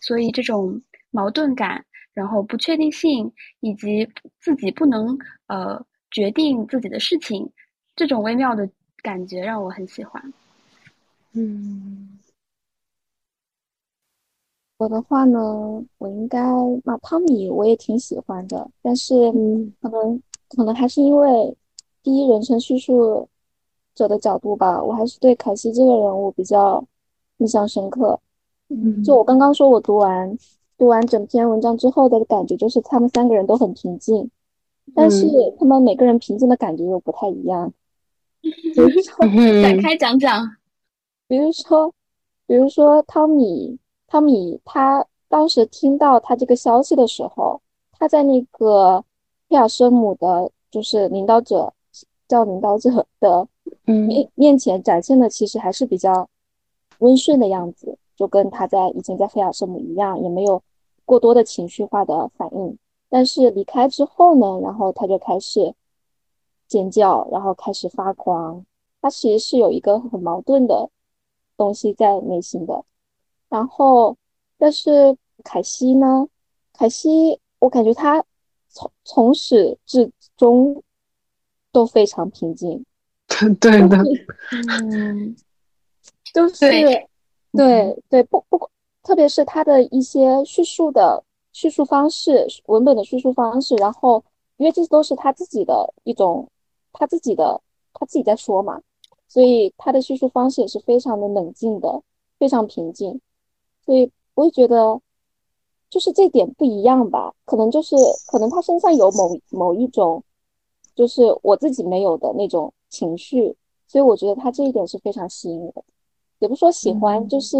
[0.00, 7.50] 所以这种矛盾感，然后不确定性，以及自己不能呃决定自己的事情，
[7.98, 8.70] 这种微妙的
[9.02, 10.32] 感觉让我很喜欢。
[11.32, 12.18] 嗯，
[14.78, 16.40] 我的话呢，我应该
[16.84, 19.14] 那汤米我也挺喜欢的，但是
[19.82, 21.56] 可能可能还是因为
[22.02, 23.28] 第一人称叙述。
[23.98, 26.84] 者的角度吧，我还是对凯西这个人物比较
[27.38, 28.20] 印象深刻。
[28.68, 30.38] 嗯，就我刚刚说，我读完
[30.76, 34.30] 读完整篇文章之后的感觉，就是他们三个人都很平静，
[34.94, 35.26] 但是
[35.58, 37.72] 他们每个人平静的感觉又不太一样。
[39.62, 40.56] 展开讲讲，
[41.26, 41.92] 比如说，
[42.46, 47.60] 比如说汤米，汤米他当时听到他这个消息的时候，
[47.92, 49.04] 他在那个
[49.48, 51.72] 佩尔圣母的，就是领导者。
[52.28, 53.48] 叫领导者的
[53.86, 56.28] 面面前展现的其实还是比较
[56.98, 60.62] 温顺的样子，就跟他在以前在菲尔圣母一样，也没有
[61.06, 62.76] 过多的情绪化的反应。
[63.08, 65.74] 但是离开之后呢，然后他就开始
[66.68, 68.64] 尖叫，然后开始发狂。
[69.00, 70.88] 他其实是有一个很矛盾的
[71.56, 72.84] 东西在内心的。
[73.48, 74.16] 然后，
[74.58, 76.28] 但是凯西呢？
[76.72, 78.24] 凯西，我感觉他
[78.68, 80.82] 从从始至终。
[81.70, 82.82] 都非常平静，
[83.60, 83.98] 对的，
[84.80, 85.36] 嗯，
[86.32, 86.70] 就是
[87.52, 88.70] 对对不不，
[89.02, 94.24] 特别是他的一些叙述的叙述方式，文本的叙述方式，然后
[94.56, 96.50] 因为这都是他自己的一种，
[96.92, 97.60] 他自己的
[97.94, 98.80] 他自己在说嘛，
[99.28, 102.02] 所以他的叙述方式也是非常的冷静的，
[102.38, 103.20] 非常平静，
[103.84, 105.00] 所以我会觉得
[105.90, 107.96] 就是这点不一样吧，可能就是
[108.26, 110.22] 可能他身上有某某一种。
[110.94, 113.54] 就是我自己没有的那种情绪，
[113.86, 115.84] 所以我觉得他这一点是非常吸引我，
[116.40, 117.56] 也不说喜欢，就是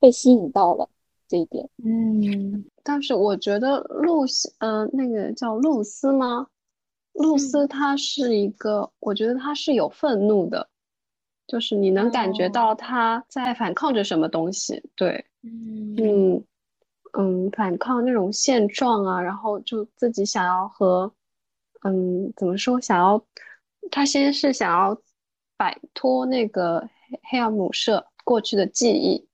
[0.00, 0.88] 被吸引到了
[1.28, 1.70] 这一点。
[1.84, 6.48] 嗯，但是我觉得露西，嗯，那个叫露丝吗？
[7.18, 10.68] 露丝她是一个，我觉得她是有愤怒的，
[11.46, 15.94] 就是你能感觉到她在反抗着什么东西，对，嗯。
[15.96, 16.44] 嗯
[17.18, 21.10] 嗯，反抗那种现状啊，然后就自己想要和，
[21.82, 23.24] 嗯，怎么说，想要，
[23.90, 24.94] 他先是想要
[25.56, 29.26] 摆脱那个黑黑尔姆社过去的记忆，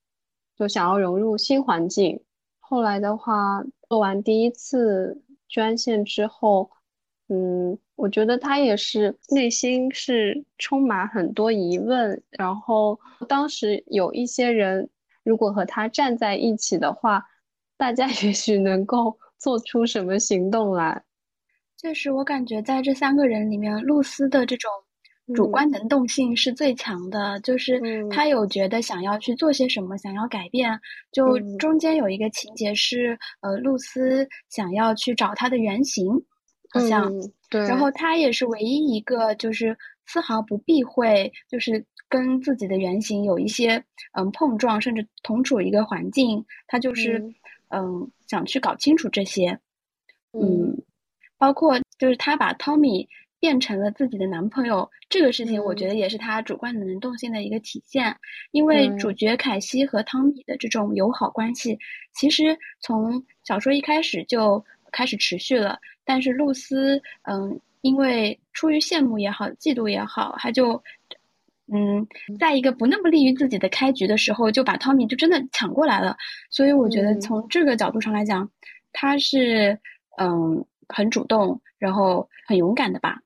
[0.57, 2.23] 就想要融入新环境。
[2.61, 6.71] 后来的话，做完第一次捐献之后，
[7.33, 12.23] 嗯，我觉得他也是内心是充满很多疑问。
[12.31, 14.87] 然后当时有一些人，
[15.25, 17.25] 如果和他站在一起的话，
[17.79, 21.03] 大家 也许能够做出什么行动来。
[21.79, 24.71] 确实，我感觉在这三个人里面，露丝的这种
[25.35, 30.79] 主观能动性是最强的，就是他有觉得想要去做些什么，想要改变。
[31.13, 36.07] 就中间有一个情节是，呃，露丝想要去找他的原型，
[36.73, 37.13] 好像，
[37.51, 37.61] 对。
[37.69, 43.83] 然后他也是唯一一个，就是丝毫不避讳，就是跟自己的原型有一些
[44.13, 47.23] 嗯碰撞，甚至同处一个环境，他就是
[47.69, 49.59] 嗯想去搞清楚这些，
[50.33, 50.83] 嗯。
[51.39, 53.09] 包括就是他把 Tommy
[53.41, 58.17] 变成了自己的男朋友这个事情，我觉得也是他主观能动性的一个体现。
[58.53, 61.77] 因为主角凯西和汤米的这种友好关系，
[62.15, 65.81] 其实从小说一开始就开始持续了。
[66.05, 70.83] 但是露丝，嗯，因为出于羡慕也好，嫉妒也好，她就，
[71.73, 72.07] 嗯，
[72.39, 76.17] 在一个不那么利于自己的开局的时候，就把汤米就真的抢过来了。
[76.51, 78.49] 所以我觉得从这个角度上来讲，
[78.93, 79.79] 他是，
[80.19, 80.65] 嗯。
[80.89, 83.19] 很主动，然后很勇敢的吧？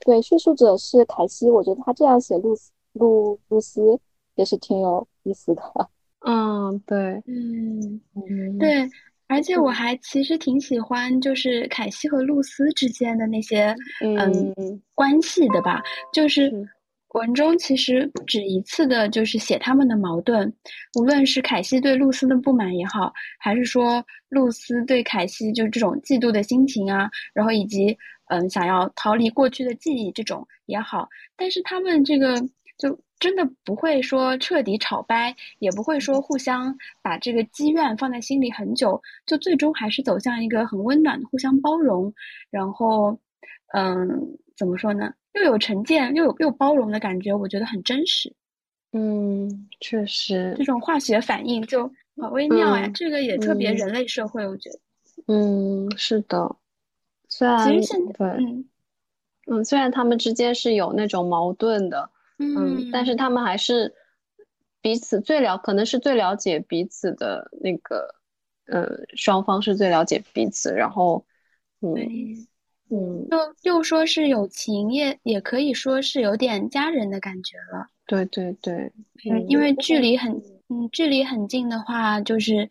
[0.00, 3.98] 对，叙述者是凯西，我觉得他这样写露丝露露丝
[4.34, 5.62] 也是挺有意思的。
[6.26, 8.86] 嗯，对，嗯对，
[9.30, 14.54] 而且我还其实挺喜欢，就是凯西和露丝之间的那些嗯
[14.94, 16.52] 关系的吧，就是。
[17.12, 20.54] 文中其实不止一次的，就是写他们的矛盾，
[20.96, 32.40] 无论是凯西对露丝的不满也好，还是说露丝对凯西就是这种嫉妒的心情啊，然后以及嗯想要逃离过去的记忆这种也好，但是他们这个
[32.80, 42.12] 就真的不会说彻底吵掰，也不会说互相把这个积怨放在心里很久，就最终还是走向一个很温暖的互相包容，
[42.50, 43.16] 然后
[43.74, 44.08] 嗯
[44.56, 45.12] 怎么说呢？
[45.34, 48.34] 又有成见，又有又包容的感觉，我觉得很真实。
[48.92, 52.90] 嗯，确实，这种化学反应就好微妙呀。
[52.94, 54.78] 这个也特别人类社会，我觉得。
[55.28, 56.56] 嗯，是的。
[57.28, 58.64] 虽然其实现对，嗯
[59.46, 62.10] 嗯，虽然他们之间是有那种矛盾的，
[62.40, 63.94] 嗯，但是他们还是
[64.80, 68.14] 彼此最了，可能是最了解彼此的那个，
[68.66, 71.24] 呃，双方是最了解彼此，然后，
[71.80, 72.46] 嗯。
[72.92, 77.86] 嗯，又又说是友情，也也可以说是有点家人的感觉了。
[78.04, 78.92] 对对对，
[79.30, 80.32] 嗯，因为距离很，
[80.68, 82.68] 嗯，距离很近的话，就是，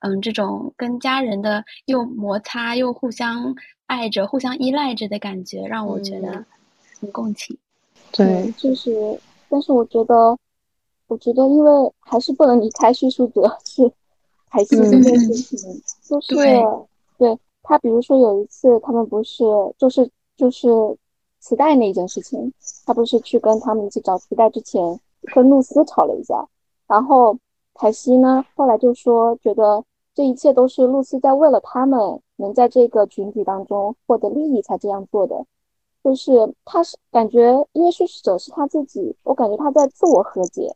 [0.00, 3.54] 嗯，这种跟家人的又摩擦又互相
[3.86, 6.44] 爱着、互相依赖着的感觉，让我觉得
[7.00, 7.56] 很共情。
[8.12, 10.36] 对，就是，但是我觉得，
[11.08, 13.90] 我觉得，因为还是不能离开叙述者 是
[14.50, 17.38] 凯西这件事情，就是对。
[17.64, 19.44] 他比如说有一次，他们不是
[19.78, 20.68] 就是就是
[21.38, 22.52] 磁带那一件事情，
[22.84, 24.98] 他不是去跟他们一起找磁带之前，
[25.32, 26.44] 跟露丝吵了一架，
[26.88, 27.38] 然后
[27.74, 35.46] 凯西呢后来就说觉得这一切都是露丝在为了他们能在这个群体当中获得利益才这样做的，
[36.04, 36.32] 就是
[36.64, 40.74] 他是感觉因为叙事者是他自己，我感觉他在自我和解，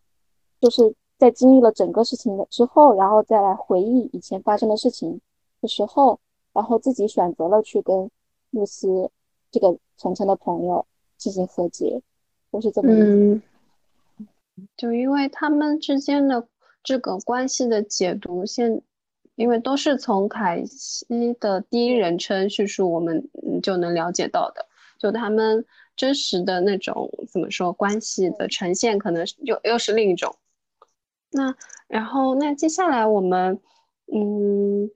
[0.60, 5.20] 就是在经历了整个事情的之后，然后再来回忆以前发生的事情
[5.60, 6.18] 的时候。
[6.52, 8.10] 然后自己选择了去跟
[8.52, 9.10] 露丝
[9.50, 10.86] 这个晨晨的朋友
[11.18, 12.00] 进行和解，
[12.50, 13.42] 都是这么嗯，
[14.74, 16.48] 就因为他们之间的
[16.82, 18.80] 这个关系的解读，现
[19.34, 23.28] 因为都是从凯西的第一人称叙述，我们
[23.62, 24.64] 就能了解到的，
[24.98, 25.64] 就他们
[25.96, 30.36] 真实的那种怎么说关系的呈现，可能又又是另一种。
[31.30, 31.54] 那
[31.88, 33.60] 然后那接下来我们
[34.12, 34.90] 嗯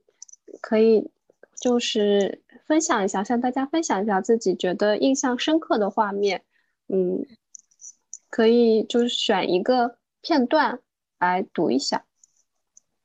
[0.61, 1.09] 可以。
[1.61, 6.43] 就是分享一下，向大家分享一下自己觉得印象深刻的画面，
[6.87, 7.23] 嗯，
[8.31, 10.79] 可以就是选一个片段
[11.19, 12.03] 来读一下。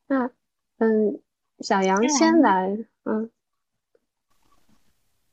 [0.07, 0.31] 那，
[0.79, 1.21] 嗯，
[1.59, 3.31] 小杨先来，嗯，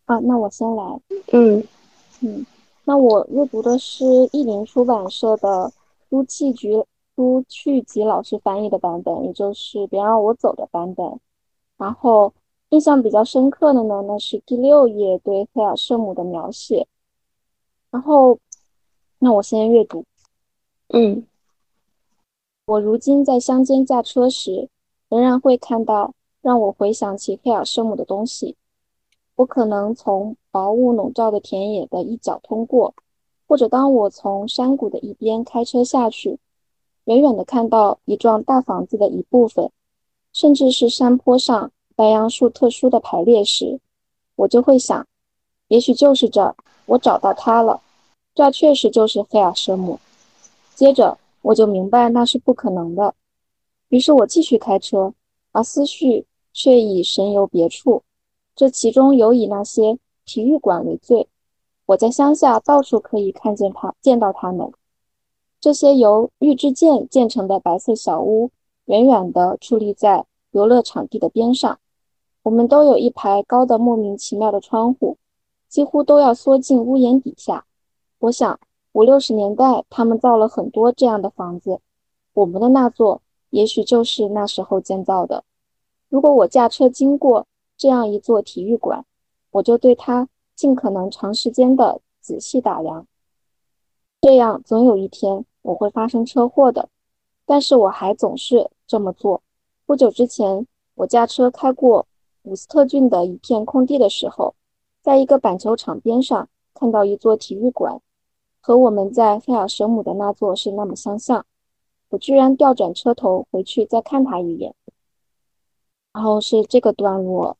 [0.05, 1.01] 啊，那我先来，
[1.31, 1.63] 嗯
[2.21, 2.45] 嗯，
[2.85, 5.71] 那我阅读的是译林出版社的
[6.09, 6.83] 朱气菊
[7.15, 11.19] 朱去吉老师翻译的版本，也就是别让我走的版本，
[11.77, 12.33] 然后。
[12.69, 16.87] 印象比较深刻的呢，那是第六页对黑尔圣母的描写。
[17.91, 18.39] 然后，
[19.19, 20.03] 那我先阅读。
[20.87, 21.23] 嗯，
[22.65, 24.69] 我如今在乡间驾车时，
[25.07, 28.55] 仍然会看到让我回想起黑尔圣母的东西。
[29.35, 32.93] 我可能从薄雾笼罩的田野的一角通过，
[33.47, 36.37] 或者当我从山谷的一边开车下去，
[37.05, 39.71] 远远的看到一幢大房子的一部分，
[40.31, 43.79] 甚至是山坡上白杨树特殊的排列时，
[44.35, 45.05] 我就会想，
[45.67, 46.55] 也许就是这儿，
[46.85, 47.81] 我找到它了，
[48.35, 49.99] 这确实就是黑尔舍姆。
[50.75, 53.15] 接着我就明白那是不可能的，
[53.89, 55.13] 于是我继续开车，
[55.51, 58.03] 而思绪却已神游别处。
[58.55, 61.27] 这其中有以那些体育馆为最。
[61.85, 64.71] 我在乡下到处可以看见它，见到它们。
[65.59, 68.51] 这些由预制件建成的白色小屋，
[68.85, 71.79] 远远地矗立在游乐场地的边上。
[72.43, 75.17] 我们都有一排高的莫名其妙的窗户，
[75.69, 77.65] 几乎都要缩进屋檐底下。
[78.19, 78.59] 我想，
[78.91, 81.79] 五六十年代他们造了很多这样的房子。
[82.33, 85.43] 我们的那座也许就是那时候建造的。
[86.09, 87.45] 如果我驾车经过，
[87.77, 89.05] 这样一座体育馆，
[89.51, 93.07] 我就对它尽可能长时间的仔细打量。
[94.21, 96.87] 这样总有一天我会发生车祸的，
[97.45, 99.41] 但是我还总是这么做。
[99.85, 100.65] 不久之前，
[100.95, 102.07] 我驾车开过
[102.43, 104.55] 伍斯特郡的一片空地的时候，
[105.01, 107.99] 在一个板球场边上看到一座体育馆，
[108.61, 111.45] 和我们在菲尔舍姆的那座是那么相像。
[112.09, 114.73] 我居然调转车头回去再看它一眼。
[116.13, 117.57] 然后是这个段落。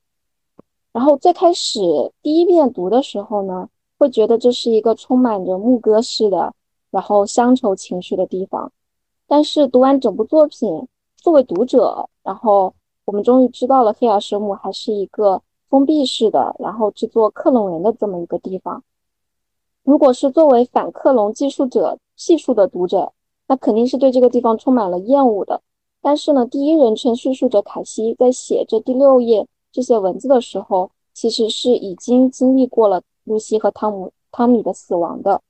[0.93, 1.81] 然后最开始
[2.21, 3.67] 第一遍读的时候呢，
[3.97, 6.53] 会觉得这是一个充满着牧歌式的，
[6.91, 8.71] 然后乡愁情绪的地方。
[9.27, 10.87] 但是读完整部作品，
[11.17, 12.75] 作为读者，然后
[13.05, 18.83] 我们终于知道了黑尔舍姆还是一个封闭式的，然后制作克隆人的这么一个地方。
[19.81, 23.13] 如果是作为反克隆技术者技术的读者，
[23.47, 25.61] 那肯定是对这个地方充满了厌恶的。
[26.01, 29.47] 但是呢，第一人称叙述者凯西在写这第六页。
[29.74, 35.41] 这些文字的时候，其实是已经经历过了露西和汤姆、汤米的死亡的，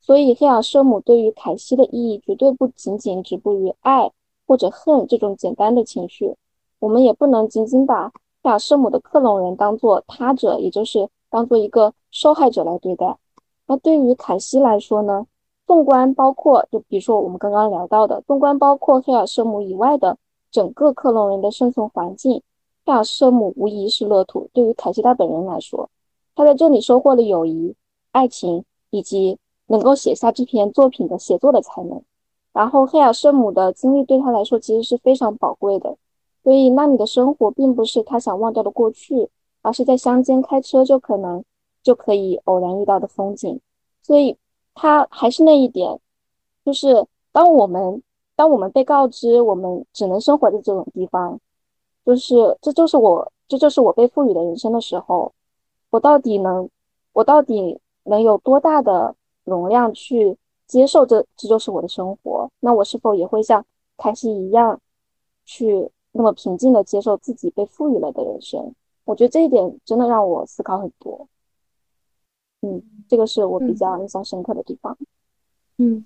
[0.00, 4.12] 所以黑尔圣母对于凯西的意义绝对不仅仅止步于爱
[4.46, 6.36] 或者恨这种简单的情绪。
[6.78, 8.12] 我们也不能仅仅把
[8.42, 13.16] 黑尔圣母的克隆人当做他者，也就是当做一个受害者来对待。
[13.66, 15.26] 那对于凯西来说呢？
[15.66, 20.18] 纵观包括，就比如说我们刚刚聊到的，纵观包括黑尔圣母以外的
[20.50, 22.42] 整个克隆人的生存环境。
[22.84, 24.50] 大圣母无疑是乐土。
[24.52, 25.88] 对于凯西他本人来说，
[26.34, 27.74] 他在这里收获了友谊、
[28.12, 32.02] 爱情，以及能够写下这篇作品的写作的才能。
[32.52, 35.96] 然后，黑尔圣母的经历对他来说其实是非常宝贵的。
[36.42, 39.28] 所以，那里的生活并不是他想忘掉的过去，
[39.62, 41.42] 而是在乡间开车就可能
[41.82, 43.58] 就可以偶然遇到的风景。
[44.02, 44.36] 所以，
[44.74, 45.98] 他还是那一点，
[46.64, 48.02] 就是当我们
[48.36, 51.40] 当我们被告知我们只能生活在这种地方。
[52.04, 55.32] 就是，这就是我，这就是我被赋予的人生的时候，
[55.90, 56.68] 我到底能，
[57.14, 60.36] 我到底能有多大的容量去
[60.66, 62.50] 接受这，这就是我的生活？
[62.60, 63.64] 那我是否也会像
[63.96, 64.78] 凯西一样，
[65.46, 68.74] 去那么平静的接受自己被赋予了的人生？
[69.04, 71.26] 我觉得这一点真的让我思考很多。
[72.60, 74.96] 嗯，这个是我比较印象深刻的地方。
[75.78, 76.04] 嗯，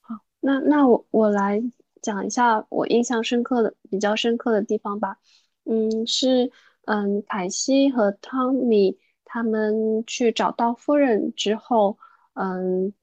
[0.00, 1.62] 好，那那我我来。
[2.02, 5.18] 讲一下我印象深刻的、比较深刻的地方吧。
[5.64, 6.50] 嗯，是
[6.86, 11.98] 嗯，凯西和汤米他们去找到夫人之后，
[12.32, 12.94] 嗯，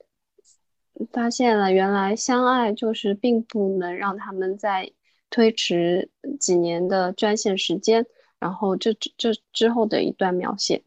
[1.12, 4.91] 发现了原来相爱就是并不能让他们再
[5.30, 8.06] 推迟几年的专线时间。
[8.39, 10.84] 然后这这之后的一段描写，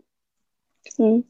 [0.99, 1.25] 嗯，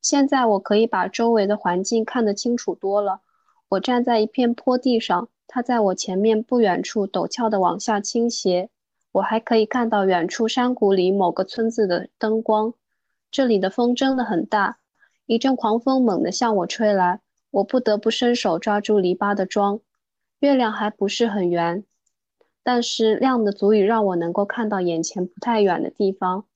[0.00, 3.20] 现在我可以把周围的环境看得清楚多了。
[3.68, 5.28] 我站在一片坡地上。
[5.46, 8.70] 它在我前面不远处陡峭地往下倾斜，
[9.12, 12.74] 我还可以看到远处山谷里某个村子的灯光。
[13.30, 14.78] 这里的风真的很大，
[15.26, 17.20] 一阵狂风猛地向我吹来，
[17.50, 19.80] 我不得不伸手抓住篱笆的桩。
[20.40, 21.84] 月亮还不是很圆，
[22.62, 26.46] 但是亮的足以让我能够看到眼前不太远的地方。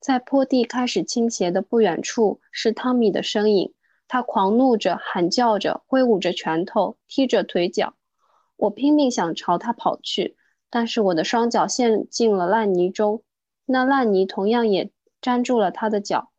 [0.00, 3.74] 在坡地开始倾斜的不远处是汤米的身影，
[4.06, 7.94] 他狂怒着，喊叫着，挥舞着拳头，踢着腿脚。
[8.58, 10.36] 我拼命想朝他跑去，
[10.68, 13.22] 但是我的双脚陷进了烂泥中，
[13.64, 14.90] 那烂泥同样也
[15.22, 16.30] 粘住了他的脚。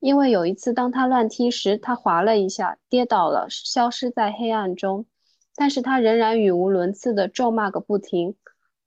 [0.00, 5.06] 因为有一次，当他乱踢时，他滑了一下，跌倒了，消失在黑暗中。
[5.54, 8.34] 但是他仍然语无伦次地咒骂个不停。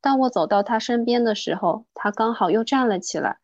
[0.02, 3.38] 当我走到他身边的时候，他刚好又站了起来。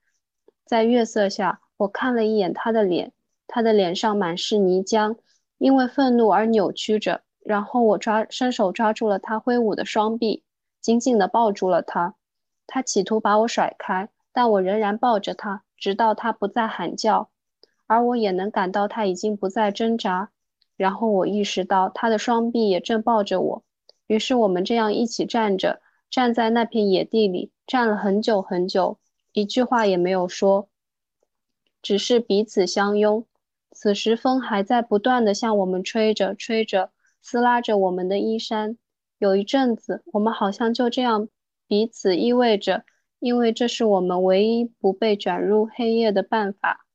[0.65, 3.13] 在月色下，我看了一眼他的脸，
[3.47, 5.15] 他的脸上满是泥浆。
[5.57, 7.21] 因为愤怒而扭曲着。
[7.43, 10.43] 然后我抓伸手抓住了他挥舞的双臂，
[10.81, 12.15] 紧紧地抱住了他。
[12.65, 17.29] 他企图把我甩开，但我仍然抱着他，直到他不再喊叫，
[17.87, 20.29] 而我也能感到他已经不再挣扎。
[20.75, 23.63] 然后我意识到他的双臂也正抱着我。
[24.07, 28.97] 于是我们这样一起站着，站在那片野地里，站了很久很久，
[29.33, 30.67] 一句话也没有说，
[31.81, 33.25] 只是彼此相拥。
[33.71, 36.91] 此时风还在不断地向我们吹着，吹着，
[37.23, 38.77] 撕拉着我们的衣衫。
[39.17, 41.27] 有一阵子，我们好像就这样
[41.67, 42.83] 彼此依偎着，
[43.19, 46.85] 因为这是我们唯一不被卷入黑夜的办法。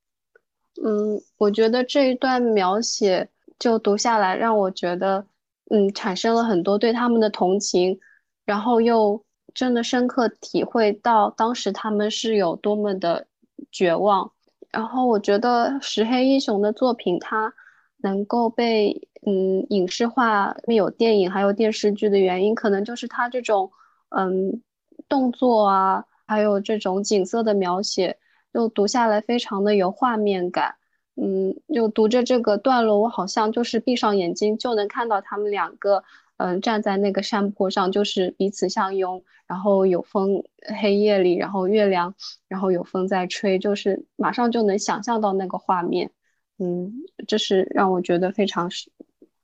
[0.84, 5.26] 嗯，我觉得这一段描写就读下来，让我觉得。
[5.70, 8.00] 嗯，产生了很多对他们的同情，
[8.46, 9.22] 然后又
[9.52, 13.26] 真的深刻体会到当时他们是有多么的
[13.70, 14.32] 绝望。
[14.70, 17.52] 然后我觉得石黑一雄的作品，他
[17.98, 23.70] 能够被嗯影视化，有电影还有电视剧的原因，可能就是它这种
[24.10, 24.62] 嗯
[25.08, 28.18] 动作啊，还有这种景色的描写，
[28.52, 30.76] 就读下来非常的有画面感。
[31.20, 36.04] 嗯，就读着这个段落，我好像就是闭上眼睛就能看到他们两个，
[36.36, 40.44] 嗯，站在那个山坡上，就是彼此相拥，然后有风，
[40.80, 42.14] 黑夜里，然后月亮，
[42.46, 46.12] 然后有风在吹，就是马上就能想象到那个画面。
[46.60, 46.92] 嗯，
[47.26, 48.70] 这是让我觉得非常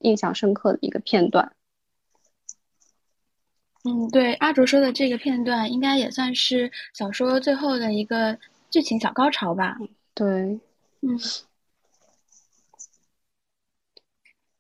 [0.05, 1.53] 印象深刻的一个片段。
[3.83, 8.39] 嗯，对，阿卓说的这个片段，应该也算是小说最后的一个
[8.71, 9.77] 剧情小高潮吧？
[10.15, 10.27] 对，
[11.03, 11.19] 嗯。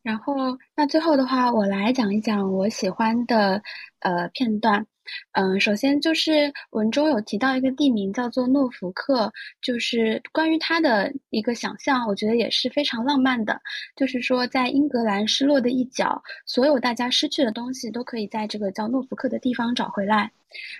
[0.02, 3.62] 然后，那最后的话，我来讲一讲我喜欢的
[4.00, 4.86] 呃片段。
[5.32, 13.60] 嗯，首先就是文中有提到一个地名叫做诺福克，就是关于它的一个想象，我觉得也是非常浪漫的。
[13.96, 20.30] 就是说，在英格兰失落的一角，所有大家失去的东西都可以在这个叫诺福克的地方找回来。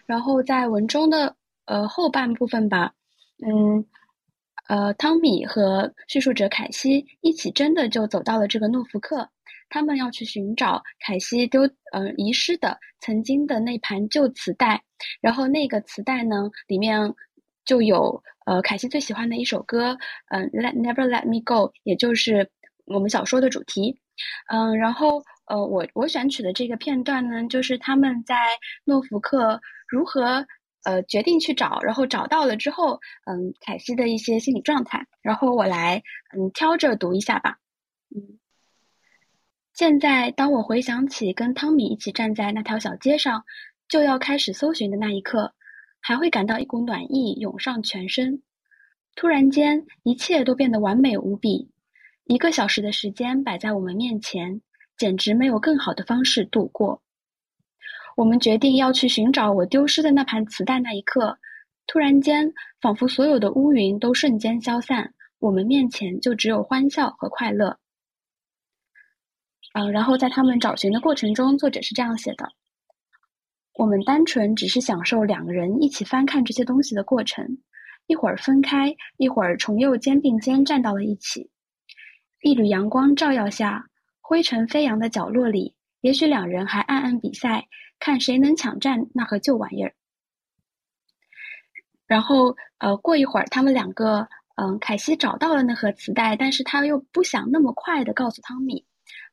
[0.06, 1.34] 然后在文中的
[1.66, 2.92] 呃后半部分吧，
[3.46, 3.84] 嗯。
[4.66, 9.28] 呃，汤米和叙述者凯西一起真的就走到了这个诺福克，
[9.68, 11.62] 他们要去寻找凯西丢
[11.92, 14.82] 呃遗失的曾经的那盘旧磁带，
[15.20, 17.12] 然后那个磁带呢里面
[17.64, 19.96] 就有呃凯西最喜欢的一首歌，
[20.28, 22.50] 嗯，Let Never Let Me Go，也就是
[22.86, 23.98] 我们小说的主题，
[24.48, 28.36] 嗯，然后呃我我选取的这个片段呢，就是他们在
[28.84, 30.46] 诺福克如何。
[30.86, 36.02] 呃，决定去找，然后找到了之后，嗯，凯西的一些心理状态，然后我来，
[36.36, 37.56] 嗯，挑着读一下吧。
[38.14, 38.20] 嗯，
[39.74, 43.44] 现在当我回想起跟汤米一起站在那条小街上，
[43.88, 45.52] 就要开始搜寻的那一刻，
[46.00, 48.40] 还会感到一股暖意涌上全身。
[49.16, 51.68] 突然间，一切都变得完美无比。
[52.26, 54.60] 一个小时的时间摆在我们面前，
[54.96, 57.02] 简直没有更好的方式度过。
[58.16, 60.78] 我们决定要去寻找我丢失的那盘磁带。
[60.78, 61.36] 那一刻，
[61.88, 62.48] 突然间，
[62.80, 67.76] 仿佛所有的乌云都瞬间消散，我们面前就只有欢笑和快乐。
[69.74, 72.48] 嗯，然后在他们找寻的过程中，作者是这样写的：
[73.74, 77.58] 我们单纯只是享受两个人一起翻看这些东西的过程，
[78.06, 81.50] 一会儿分开，一会儿重又肩并肩站到了一起。
[82.40, 83.84] 一缕阳光照耀下，
[84.20, 87.66] 灰尘飞扬的角落里，也许两人还暗暗比赛。
[88.00, 89.94] 看谁能抢占那盒旧玩意儿。
[92.06, 98.84] 然后，呃，过一会儿，他们两个，嗯，凯西找到了那盒磁带，但是他又不想那么快的告诉汤米。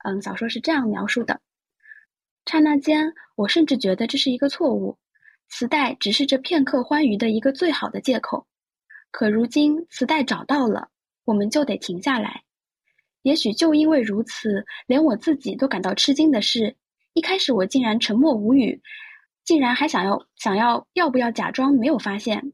[0.03, 1.39] 嗯，小说是这样描述的：
[2.45, 4.97] 刹那间，我甚至觉得这是一个错误，
[5.47, 8.47] 磁带只是这片刻欢愉的一个最好的借口。
[9.11, 10.89] 可如今，磁带找到了，
[11.25, 12.43] 我们就得停下来。
[13.23, 16.75] 也许就因为如此，连我自己都感到吃惊的是。
[17.13, 18.81] 一开始我竟然沉默无语，
[19.43, 22.53] 竟然还想要想要要不要假装没有发现。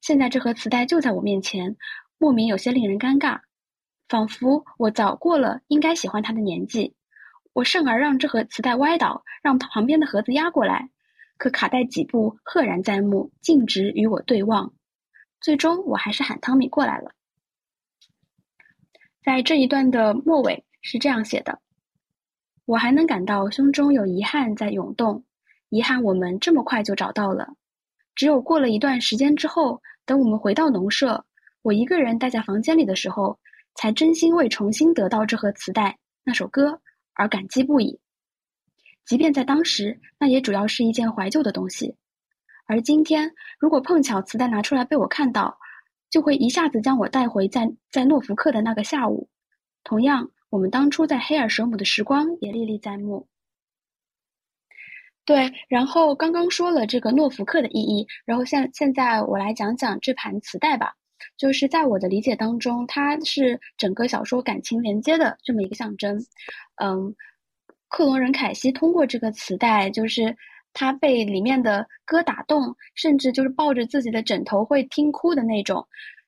[0.00, 1.76] 现在这盒磁带就在我面前，
[2.16, 3.40] 莫名有些令人尴尬，
[4.12, 6.94] 仿佛我早过了应该喜欢他的年纪。
[7.54, 10.90] 我甚而让这盒磁带歪倒，让旁边的盒子压过来，
[11.38, 14.74] 可卡带几步赫然在目，径直与我对望。
[15.40, 17.12] 最终我还是喊汤米过来了。
[19.24, 21.60] 在这一段的末尾是这样写的。
[22.66, 25.24] 我还能感到胸中有遗憾在涌动，
[25.70, 27.54] 遗憾我们这么快就找到了。
[28.14, 31.24] 只有过了一段时间之后，等我们回到农舍，
[31.62, 33.38] 我一个人待在房间里的时候，
[33.74, 36.80] 才真心为重新得到这盒磁带、那首歌
[37.14, 38.00] 而感激不已。
[39.04, 41.96] 即便在当时，那也主要是一件怀旧的东西。
[42.66, 45.58] 而今天，如果碰巧磁带拿出来被我看到，
[46.10, 49.28] 就会一下子将我带回在在诺福克的那个下午。
[49.84, 50.30] 同样。
[50.52, 53.26] 我们当初在黑尔舍姆的时光也历历在目。
[55.24, 60.94] 对，然后刚刚说了这个诺福克的意义，然后现现在我来讲讲这盘磁带吧。
[61.36, 66.18] 就是在我的理解当中，它是整个小说感情连接的这么一个象征。
[66.82, 67.14] 嗯，
[67.88, 70.36] 克隆人凯西通过这个磁带，就是
[70.72, 75.86] 他被里面的歌打动，甚至就是抱着自己的枕头会听哭的那种。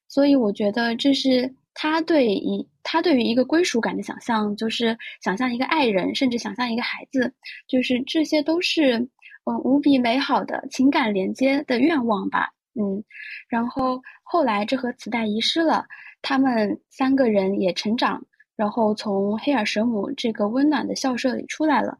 [0.08, 7.32] 所以我觉得这是他对一他对于一个归属感的想象，就是想象一个爱人，甚至想象一个孩子，
[7.66, 8.98] 就是这些都是
[9.44, 12.50] 嗯无比美好的情感连接的愿望吧。
[12.74, 13.02] 嗯，
[13.48, 15.86] 然后后来这盒磁带遗失了，
[16.22, 18.24] 他们三个人也成长，
[18.56, 21.98] 然后从黑尔舍姆这个温暖的校舍里出来了。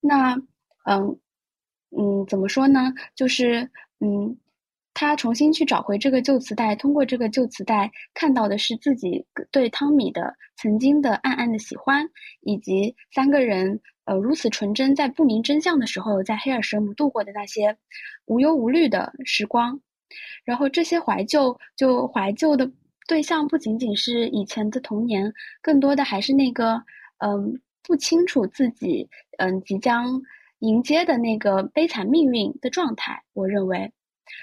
[0.00, 0.34] 那
[0.84, 1.18] 嗯
[1.90, 2.92] 嗯，怎么说呢？
[3.14, 4.36] 就是嗯。
[4.98, 12.08] 他重新去找回这个旧磁带，通过这个旧磁带看到的是自己对汤米的曾经的暗暗的喜欢，
[12.40, 17.76] 以及三个人呃如此纯真，在不明真相的时候，在黑尔舍姆度过的那些
[18.24, 19.82] 无忧无虑的时光。
[20.44, 22.70] 然后这些怀旧，就怀旧的
[23.08, 26.82] 对象不仅仅是以前的童年，更多的还是那个
[27.18, 30.20] 嗯不清楚自己嗯即将
[30.60, 33.22] 迎接的那个悲惨命运的状态。
[33.32, 33.92] 我认为。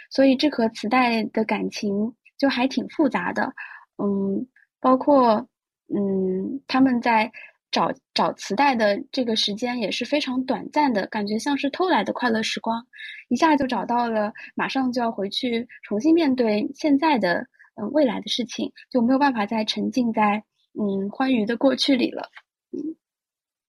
[0.10, 3.54] 所以这和磁带的感情就还挺复杂的，
[3.98, 4.48] 嗯，
[4.80, 5.46] 包括
[5.94, 7.30] 嗯他们在
[7.74, 12.86] 找找磁带的这个时间也是非常短暂的，感觉像是偷来的快乐时光，
[13.30, 17.46] 一下就找到了，马上就要回去重新面对现在的
[17.76, 20.44] 嗯未来的事情，就没有办法再沉浸在
[20.80, 22.30] 嗯欢愉的过去里了，
[22.72, 22.96] 嗯。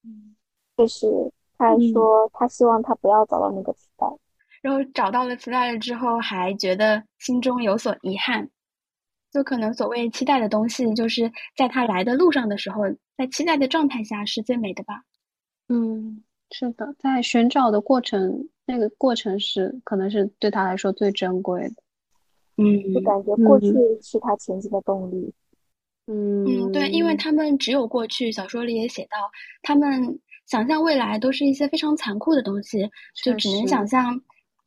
[0.05, 0.37] 嗯，
[0.77, 1.07] 就是
[1.57, 4.07] 他说他希望他不要找到那个磁带。
[4.61, 8.49] 然后找到了磁带了之后，还觉得心中有所遗憾，
[9.33, 12.83] 就可能所谓期待的东西，就是在他来的路上的时候，
[13.17, 15.05] 在期待的状态下是最美的吧。
[15.69, 21.75] 嗯，是的，在寻找的过程，那个过程是可能是对他来说最珍贵的。
[22.57, 25.33] 嗯，就感觉过去是他前进的动力。
[26.07, 29.17] 嗯嗯，对，因为他们只有过去，小说里也写到，
[29.63, 32.91] 他们想象未来都是一些非常残酷的东西，
[33.25, 34.21] 就只能想象。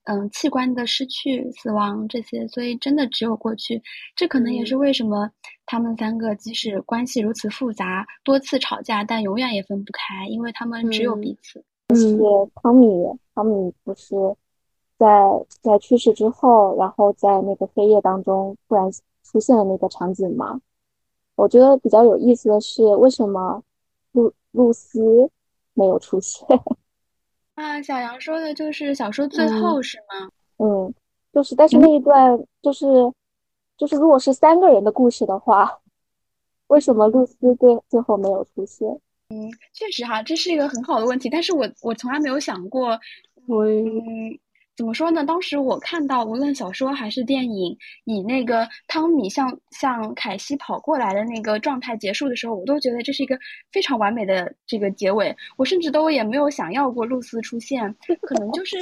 [0.10, 3.82] 嗯，器官的失去、死亡这些，所以真的只有过去。
[4.16, 5.30] 这可能也是为什么
[5.66, 11.62] 他们三个即使关系如此复杂，多次吵架，但永远也分不开，因为他们只有彼此。
[11.94, 12.18] 是
[12.56, 12.88] 汤米，
[13.36, 14.16] 汤米不是
[14.98, 15.06] 在
[15.62, 18.90] 在去世之后，然后在那个黑夜当中突然
[19.24, 20.62] 出现的那个场景吗？
[21.36, 23.62] 我觉得比较有意思的是，为什么
[24.14, 25.30] 露露丝
[25.74, 26.48] 没有出现？
[27.58, 30.30] 啊，小杨说的就是小说最后是吗？
[30.58, 30.94] 嗯，
[31.34, 32.86] 就是，但是那一段就是，
[33.76, 35.80] 就是如果是三个人的故事的话，
[36.68, 38.88] 为什么露丝最最后没有出现？
[39.30, 42.92] 嗯，确实哈，这是一个很好的问题，但是我我从来没有想过，
[43.48, 44.38] 嗯。
[44.78, 45.26] 怎么说呢？
[45.26, 47.76] 当时我看到无论小说还是电影，
[48.06, 53.36] 以那个汤米向向凯西跑过来的那个状态结束的时候，我都觉得这是一个
[53.72, 55.36] 非常完美的这个结尾。
[55.58, 58.78] 我甚至都也没有想要过露丝出现，可能就是，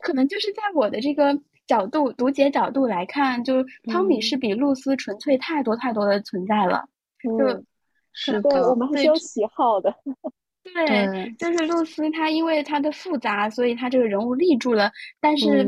[0.00, 6.84] 可能就是在我的这个角度读解角度来看，就 汤米是比露丝纯粹太多太多的存在了。
[7.22, 7.38] 就
[8.12, 9.94] 是的，我们还是有喜好的。
[10.74, 14.90] 对，就是露丝，她因为她的复杂，所以她这个人物立住了。
[15.20, 15.66] 但是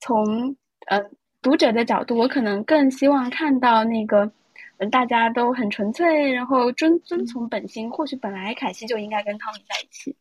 [0.00, 1.02] 从呃
[1.40, 4.30] 读者的角度，我可能更希望看到那个，
[4.78, 7.90] 嗯，大家都很纯粹，然后遵遵从本心。
[7.90, 10.16] 或许本来凯西就应该跟汤米在一起。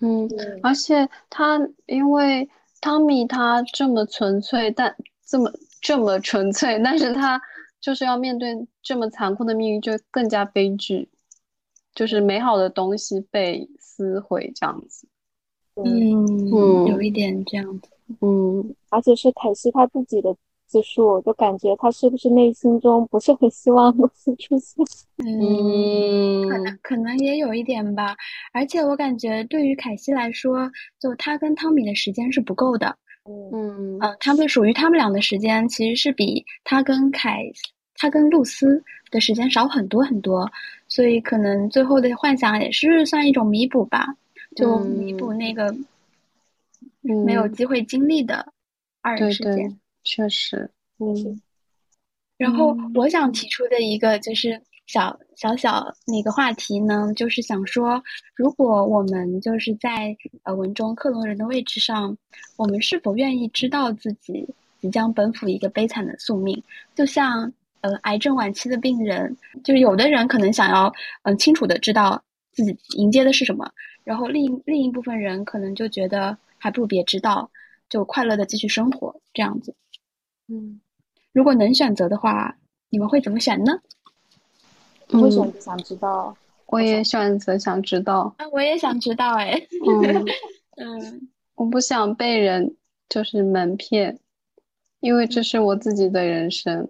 [0.00, 0.28] 嗯，
[0.62, 2.48] 而且他因为
[2.80, 4.94] 汤米他这么纯粹，但
[5.26, 5.50] 这么
[5.80, 7.40] 这么纯粹，但是他
[7.80, 11.08] 就是要面对这么残酷的命运，就更加悲剧。
[11.94, 15.06] 就是美好的东西被撕毁，这样子。
[15.76, 17.90] 嗯嗯，有一点这样子。
[18.20, 20.34] 嗯，而且是凯西他自己的
[20.66, 24.84] 自述，就感觉他是不是内心中不是很希望露丝出现？
[25.24, 28.16] 嗯，可能可能也有一点吧。
[28.52, 32.96] 而且我感觉对于凯西来说，就他跟汤米的时间是不够的。
[33.24, 37.44] 嗯嗯，他们属于他们俩的时间其实是比他跟凯
[37.94, 40.50] 他跟露丝的时间少很多很多。
[40.90, 44.16] 所以可能最后的幻想也是算一种弥补吧，
[44.56, 45.72] 就弥补那个
[47.00, 48.52] 没有机会经历的
[49.00, 49.72] 二人世界。
[50.02, 50.68] 确实，
[50.98, 51.40] 嗯。
[52.36, 58.02] 然后我想提出的一个就是小小小那个话题呢，就是想说，
[58.34, 62.16] 如果我们就是在呃文中克隆人的位置上，
[62.56, 64.44] 我们是否愿意知道自己
[64.80, 66.60] 即将奔赴一个悲惨的宿命？
[66.96, 67.52] 就像。
[67.80, 72.22] 呃，癌症晚期的病人，就是有的人可能想要，嗯，清楚的知道
[72.52, 73.70] 自己迎接的是什么，
[74.04, 77.50] 然后另一另一部分人可能就觉得还不如别知道，
[77.88, 79.74] 就快乐的继续生活这样子。
[80.48, 80.80] 嗯，
[81.32, 82.56] 如果能选择的话，
[82.88, 83.72] 你们会怎么选呢？
[85.12, 86.36] 为什么想知道？
[86.66, 88.34] 我也选择想知道。
[88.38, 90.24] 啊，我也想知道，哎，嗯
[90.76, 92.76] 嗯我不想被人
[93.08, 94.18] 就是蒙骗，
[95.00, 96.88] 因为这是我自己的人生。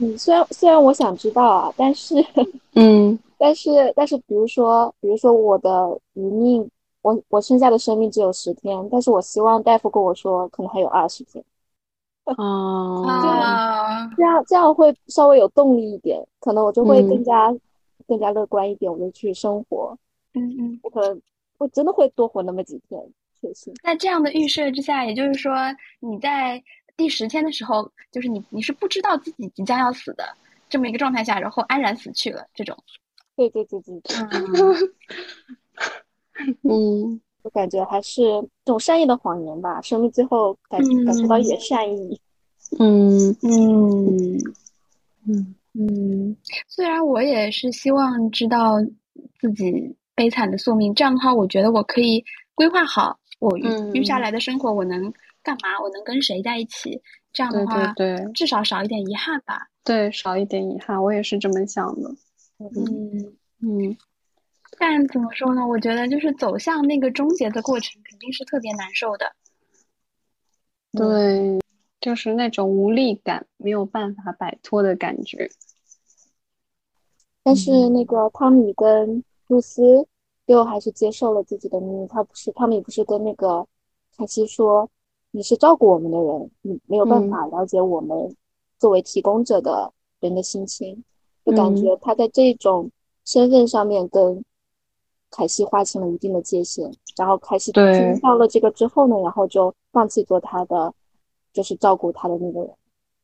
[0.00, 2.14] 嗯，虽然虽然我想知道啊，但是
[2.74, 6.68] 嗯但是但是，比如说比如说我的余命，
[7.02, 11.42] 我我剩下的生命只有十天，但是我希望大夫跟我说可能还有二十天，
[12.24, 17.54] 哦， 啊，这样这样会稍微有动力一点，可能我就会嗯更加、
[18.06, 19.96] 更加乐观一点，我就去生活，
[20.34, 20.80] 嗯嗯。
[20.82, 21.20] 我可能
[21.58, 23.00] 我真的会多活那么几天，
[23.40, 23.72] 确实。
[23.84, 25.52] 在这样的预设之下，也就是说，
[26.00, 26.60] 你在
[26.98, 30.24] 第十天的时候，就是你你是不知道自己即将要死的
[30.68, 32.76] 这么一个状态下，然后安然死去了，这种。
[33.36, 34.90] 对对对对对，嗯。
[36.68, 37.20] 嗯。
[37.42, 38.20] 我感觉还是
[38.64, 42.20] 这种善意的谎言吧，生命最后感感受到一点善意。
[42.78, 43.30] 嗯。
[43.42, 44.38] 嗯。
[45.26, 45.54] 嗯。
[45.74, 46.36] 嗯，
[46.66, 48.74] 虽然我也是希望知道
[49.38, 52.24] 自己悲惨的宿命，这样的话，我觉得我可以
[52.56, 53.56] 规划好我
[53.94, 55.12] 余下来的生活，我能
[55.42, 57.00] 干嘛，我能跟谁在一起，
[57.32, 59.68] 这样的对话，对对至少少一点遗憾吧。
[59.84, 62.10] 对，少一点遗憾，我也是这么想的。
[62.58, 63.36] 嗯。
[63.60, 63.96] 嗯
[64.78, 65.66] 但怎么说呢？
[65.66, 69.32] 我觉得就是走向那个终结的过程，肯定是特别难受的。
[70.92, 71.58] 对，
[72.00, 75.50] 就是那种无力感，没有办法摆脱的感觉。
[77.42, 80.06] 但是那个汤米跟露丝
[80.46, 83.66] 最后还是接受了自己的命运，他不是汤米不是跟那个
[84.16, 84.88] 凯西说，
[85.30, 88.34] 你是照顾我们的人，你没有办法了解我们
[88.78, 91.04] 作为提供者的人的心情，
[91.44, 92.90] 就感觉他在这种
[93.24, 94.42] 身份上面跟
[95.30, 97.92] 凯西划清了一定的界限，然后凯西对。
[97.98, 100.92] 听到了这个之后呢，然后就放弃做他的，
[101.52, 102.70] 就是照顾他的那个人，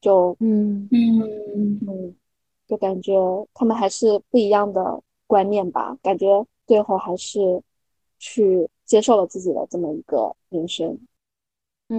[0.01, 0.87] 就嗯。
[0.93, 1.81] 嗯。
[1.87, 2.15] 嗯，
[2.67, 3.15] 就感觉
[3.55, 7.63] 他们还是不一样的观念吧，感觉最后还是
[8.19, 10.99] 去接受了自己的这么一个人生。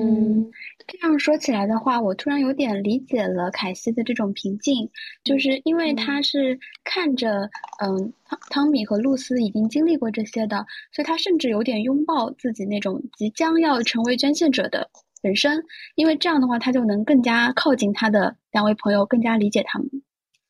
[0.02, 0.52] 嗯，
[0.88, 4.90] 这样说起来的话，我突然有点理解了凯西的这种平静，
[5.24, 7.50] 就是因为他是看着，
[7.82, 14.90] 嗯，汤汤米和露丝已经经历过这些的，所以他甚至有点拥抱自己那种即将要成为捐献者的
[15.22, 15.64] 本身，
[15.96, 19.90] 因为这样的话，他就能更加靠近他的两位朋友，更加理解他们。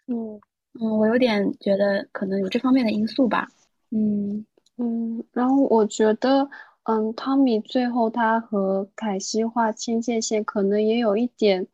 [0.08, 0.40] 嗯
[0.80, 3.48] 嗯，我有点觉得可能有这方面的因素吧。
[3.92, 4.46] 嗯
[4.78, 6.50] 嗯，然后我觉得，
[6.86, 11.68] 嗯，汤米最后他和凯西划清界限，可能也有一点，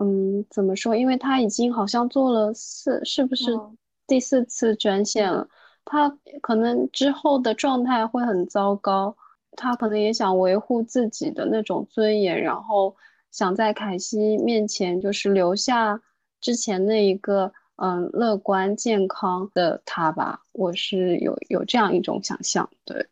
[0.00, 0.96] 嗯，怎么说？
[0.96, 3.76] 因为他已经好像做了四，是不是嗯
[4.06, 5.48] 第四次捐献了？
[5.84, 6.08] 他
[6.40, 9.16] 可能之后的状态会很糟糕，
[9.52, 12.96] 他可能也想维护自己的那种尊严，然后
[13.30, 16.00] 想在凯西面前就是留下
[16.40, 17.52] 之前那一个。
[17.78, 23.06] 嗯，乐观健康的他吧，我是有有这样一种想象，对，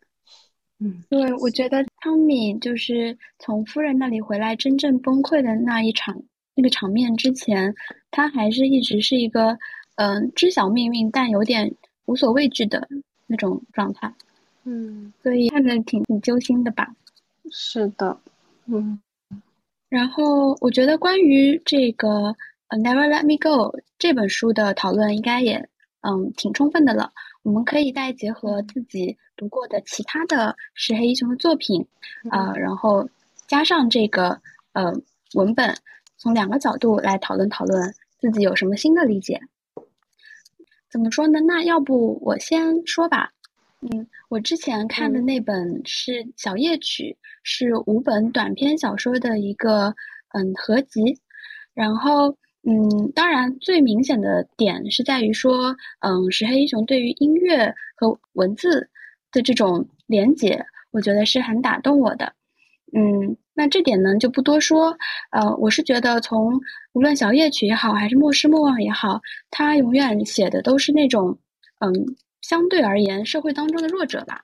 [0.85, 6.21] 嗯，对，我觉得汤米就是从夫人那里回来，真正崩溃的那一场
[6.53, 7.73] 那个场面之前，
[8.11, 9.57] 他还是一直是一个
[9.95, 11.73] 嗯、知晓命运但有点
[12.05, 12.87] 无所畏惧的
[13.25, 14.13] 那种状态，
[14.65, 16.93] 嗯，所以看着挺挺揪心的吧。
[17.49, 18.19] 是的，
[18.67, 18.99] 嗯
[19.89, 22.09] 然后我觉得关于这个
[22.67, 25.67] 《呃 Never Let Me Go》这本书的讨论应该也
[26.01, 27.11] 嗯挺充分的了。
[27.45, 31.85] 我们可以再结合自己读过的其他的石黑一雄的作品，
[32.31, 33.07] 呃，然后
[33.45, 34.41] 加上这个
[34.73, 34.91] 呃
[35.35, 35.77] 文本，
[36.17, 39.39] 从两个角度来讨论讨论自己有什么新的理解。
[40.89, 41.39] 怎么说呢？
[41.41, 43.31] 那要不我先说吧。
[43.81, 49.95] 嗯，我之前看的那本是《小夜曲》，是五本短篇小说的一个
[50.29, 51.21] 嗯合集。
[51.75, 52.35] 然后
[52.67, 58.89] 嗯，当然最明显的点是在于说，嗯，石黑一雄对于音乐和文字
[59.31, 62.33] 的这种连结，我觉得是很打动我的。
[62.93, 64.97] 嗯，那这点呢就不多说。
[65.31, 66.59] 呃，我是觉得从
[66.93, 71.37] 无论小夜曲也好，还是莫失莫忘也好，他永远写的都是那种
[71.79, 72.15] 嗯。
[72.41, 74.43] 相对而言，社会当中的弱者吧，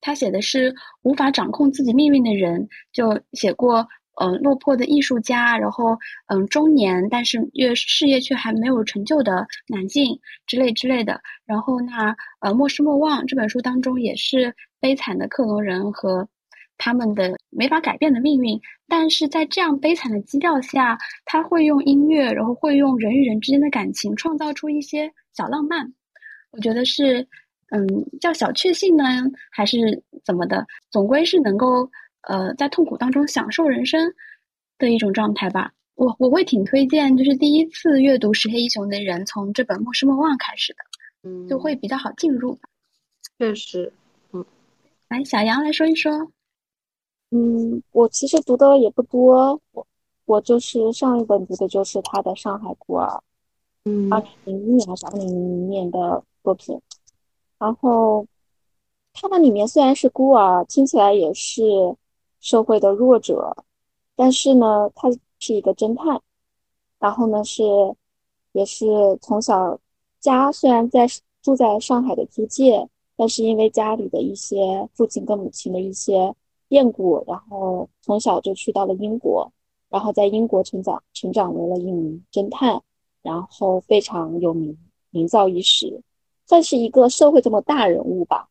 [0.00, 3.84] 他写的是无法掌控自己命运的人，就写过
[4.20, 11.20] 嗯、呃、落魄的艺术家，然后嗯中年但是越事业却还没有成就的男性之类之类的。
[11.46, 16.28] 然后那呃莫失莫忘这本书当中也是悲惨的克隆人和
[16.78, 25.92] 他们的没法改变的命运，但是在这样悲惨的基调下，他会用音乐，然后会用人与人之间的感情，创造出一些小浪漫。
[26.50, 27.26] 我觉得是，
[27.70, 27.86] 嗯，
[28.20, 29.04] 叫小确幸呢，
[29.50, 30.66] 还是怎么的？
[30.90, 31.88] 总归是能够
[32.22, 34.12] 呃在痛苦当中享受人生
[34.78, 35.72] 的一种状态吧。
[35.94, 40.78] 我我会挺推荐，就是第一次阅读石黑一雄的人从这本《莫失莫忘》开始的，
[41.22, 42.58] 嗯，就会比较好进入。
[43.38, 43.92] 确实，
[44.32, 44.44] 嗯，
[45.08, 46.30] 来小杨来说一说。
[47.30, 49.86] 嗯，我其实读的也不多，我
[50.24, 53.06] 我就是上一本读的就是他的《上海孤儿》，
[53.84, 56.78] 嗯，二零零一年还是二零零零年的作品。
[57.58, 58.26] 然后
[59.12, 61.62] 他们里面虽然是孤儿，听起来也是
[62.42, 63.56] 社会的弱者，
[64.14, 66.20] 但是呢，他是一个侦探。
[66.98, 67.64] 然后呢，是
[68.52, 68.84] 也是
[69.22, 69.80] 从小
[70.20, 71.06] 家虽然在
[71.40, 72.86] 住在上海的租界，
[73.16, 76.34] 但是因为家里的一些父亲跟母亲的一些。
[76.68, 79.52] 变故，然后从小就去到了英国，
[79.90, 82.80] 然后在英国成长，成长为了一名侦探，
[83.20, 84.74] 然后非常有名，
[85.10, 86.00] 名噪一时，
[86.46, 88.48] 算是一个社会这么大人物吧。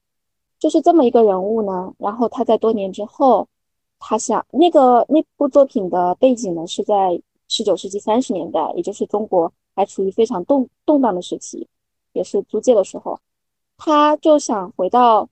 [0.60, 3.48] 就是这么一个人物呢，然后他在多年之后，
[4.02, 11.66] 他想那个那部作品的背景呢是在十九世纪三十年代，也就是中国还处于非常动动荡的时期，
[12.12, 13.18] 也是租界的时候，
[13.78, 15.30] 他就想回到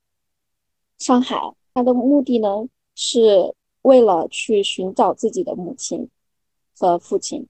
[0.97, 2.70] 上海，他的目的呢。
[3.01, 6.09] 是为了去寻找自己的母亲
[6.78, 7.47] 和父亲，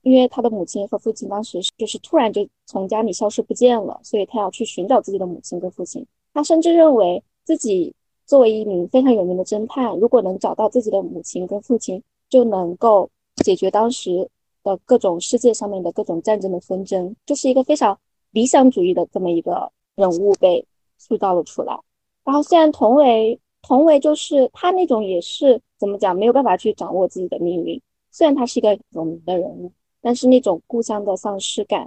[0.00, 6.06] 因为他的母亲和父亲当时就是突然就从家里消失不见了，所以他要去寻找自己的母亲跟父亲。
[6.32, 7.94] 他甚至认为自己
[8.30, 13.10] 作为一名非常有名的侦探，如果能找到自己的母亲跟父亲，就能够
[13.42, 14.30] 解决当时
[14.62, 17.98] 的各种世界上面的各种战争的纷争，就是一个非常
[18.30, 20.64] 理想主义的这么一个人物被
[20.96, 21.76] 塑造了出来。
[22.24, 23.40] 然后虽然同为。
[23.62, 27.78] 同为就是他那种也是怎么讲没有办法去掌握自己的命运，
[28.10, 29.70] 虽然他是一个有名的人物，
[30.00, 31.86] 但是那种故乡的丧失感，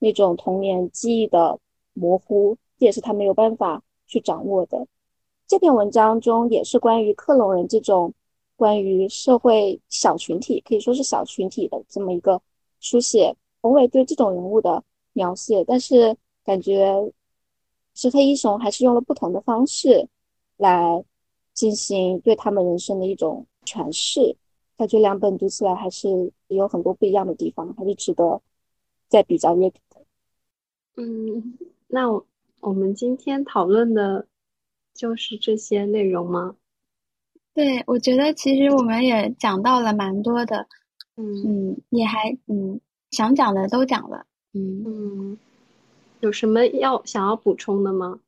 [0.00, 1.56] 那种童年记忆的
[1.92, 4.84] 模糊，这也是他没有办法去掌握的。
[5.52, 8.14] 这篇文章中也是关于克隆人这种
[8.56, 12.40] 关于社会小群体，可以说是小群体的这么一个
[12.80, 13.36] 书写。
[13.60, 14.82] 宏伟对这种人物的
[15.12, 17.12] 描写，但是感觉
[17.92, 20.08] 石黑一雄还是用了不同的方式
[20.56, 21.04] 来。
[21.52, 24.34] 进行对他们人生的一种诠释，
[24.78, 28.40] 感觉两本读起来还是有很多不一样的地方，还是值得
[29.06, 30.00] 再比较阅读的。
[30.96, 32.08] 嗯，那
[32.60, 34.26] 我们今天讨论的
[34.94, 36.56] 就是这些内容吗？
[37.54, 40.66] 对，我觉得其实我们也讲到了蛮多的，
[41.16, 42.80] 嗯嗯，也还嗯
[43.10, 45.38] 想讲的都讲了，嗯嗯，
[46.20, 48.20] 有什么要想要补充的吗？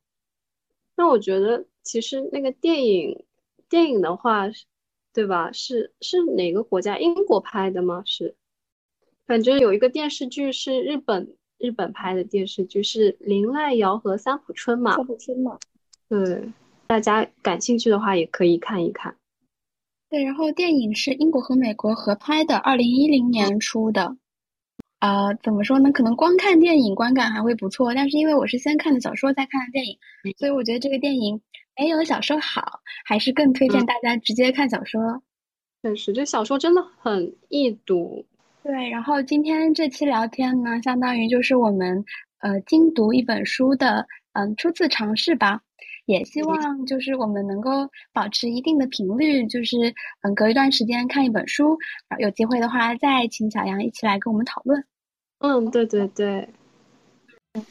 [0.95, 1.65] 那我觉得。
[1.85, 3.25] 其实那个电影，
[3.69, 4.45] 电影的话，
[5.13, 5.51] 对吧？
[5.51, 6.97] 是是哪个国家？
[6.97, 8.01] 英国拍的吗？
[8.07, 8.35] 是，
[9.27, 14.95] 反正有一个电视剧是日本日本拍的电视剧，是林濑遥和三浦春马。
[14.95, 15.59] 三浦春马。
[16.09, 16.49] 对，
[16.87, 19.15] 大家感兴趣的话也可以看一看。
[20.09, 24.15] 对，然后电影是英国和美国合拍的，二零一零年出的。
[24.99, 25.91] 啊，怎么说呢？
[25.91, 29.97] 可能光看电影观感还会不错，但是因为我是先看的小说再看的电影，
[30.37, 31.39] 所以我觉得这个电影
[31.77, 35.21] 没有小说好，还是更推荐大家直接看小说。
[35.83, 38.25] 确实，这小说真的很易读。
[38.63, 42.03] 对，然后今天这期聊天呢，相当于就是我们
[42.39, 45.61] 呃精读一本书的嗯初次尝试吧，
[46.05, 49.75] 也希望就是我们能够保持一定的频率，就是
[50.21, 51.77] 嗯隔一段时间看一本书，
[52.19, 54.83] 有机会的话再请小杨一起来跟我们讨论。
[55.39, 56.47] 嗯，对对对，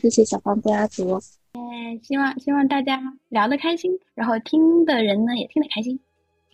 [0.00, 1.20] 谢谢小芳家族。
[1.52, 6.00] 嗯，希望希望大家聊得开心，然后听的人呢也听得开心。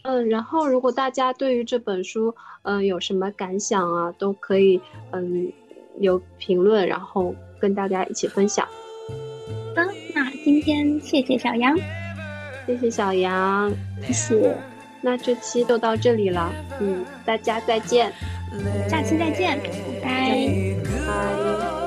[0.03, 4.81] 嗯，然后如果大家对于这本书，嗯，有什么感想啊，都可以
[5.13, 5.51] 嗯
[5.97, 8.67] 留评论，然后跟大家一起分享。
[10.51, 11.79] 今天谢谢小杨，
[12.67, 13.73] 谢谢小杨，
[14.03, 14.57] 谢谢。
[15.01, 18.13] 那这期就到这里了，嗯，大家再见，
[18.89, 19.61] 下期再见，
[20.03, 20.37] 拜
[21.07, 21.80] 拜。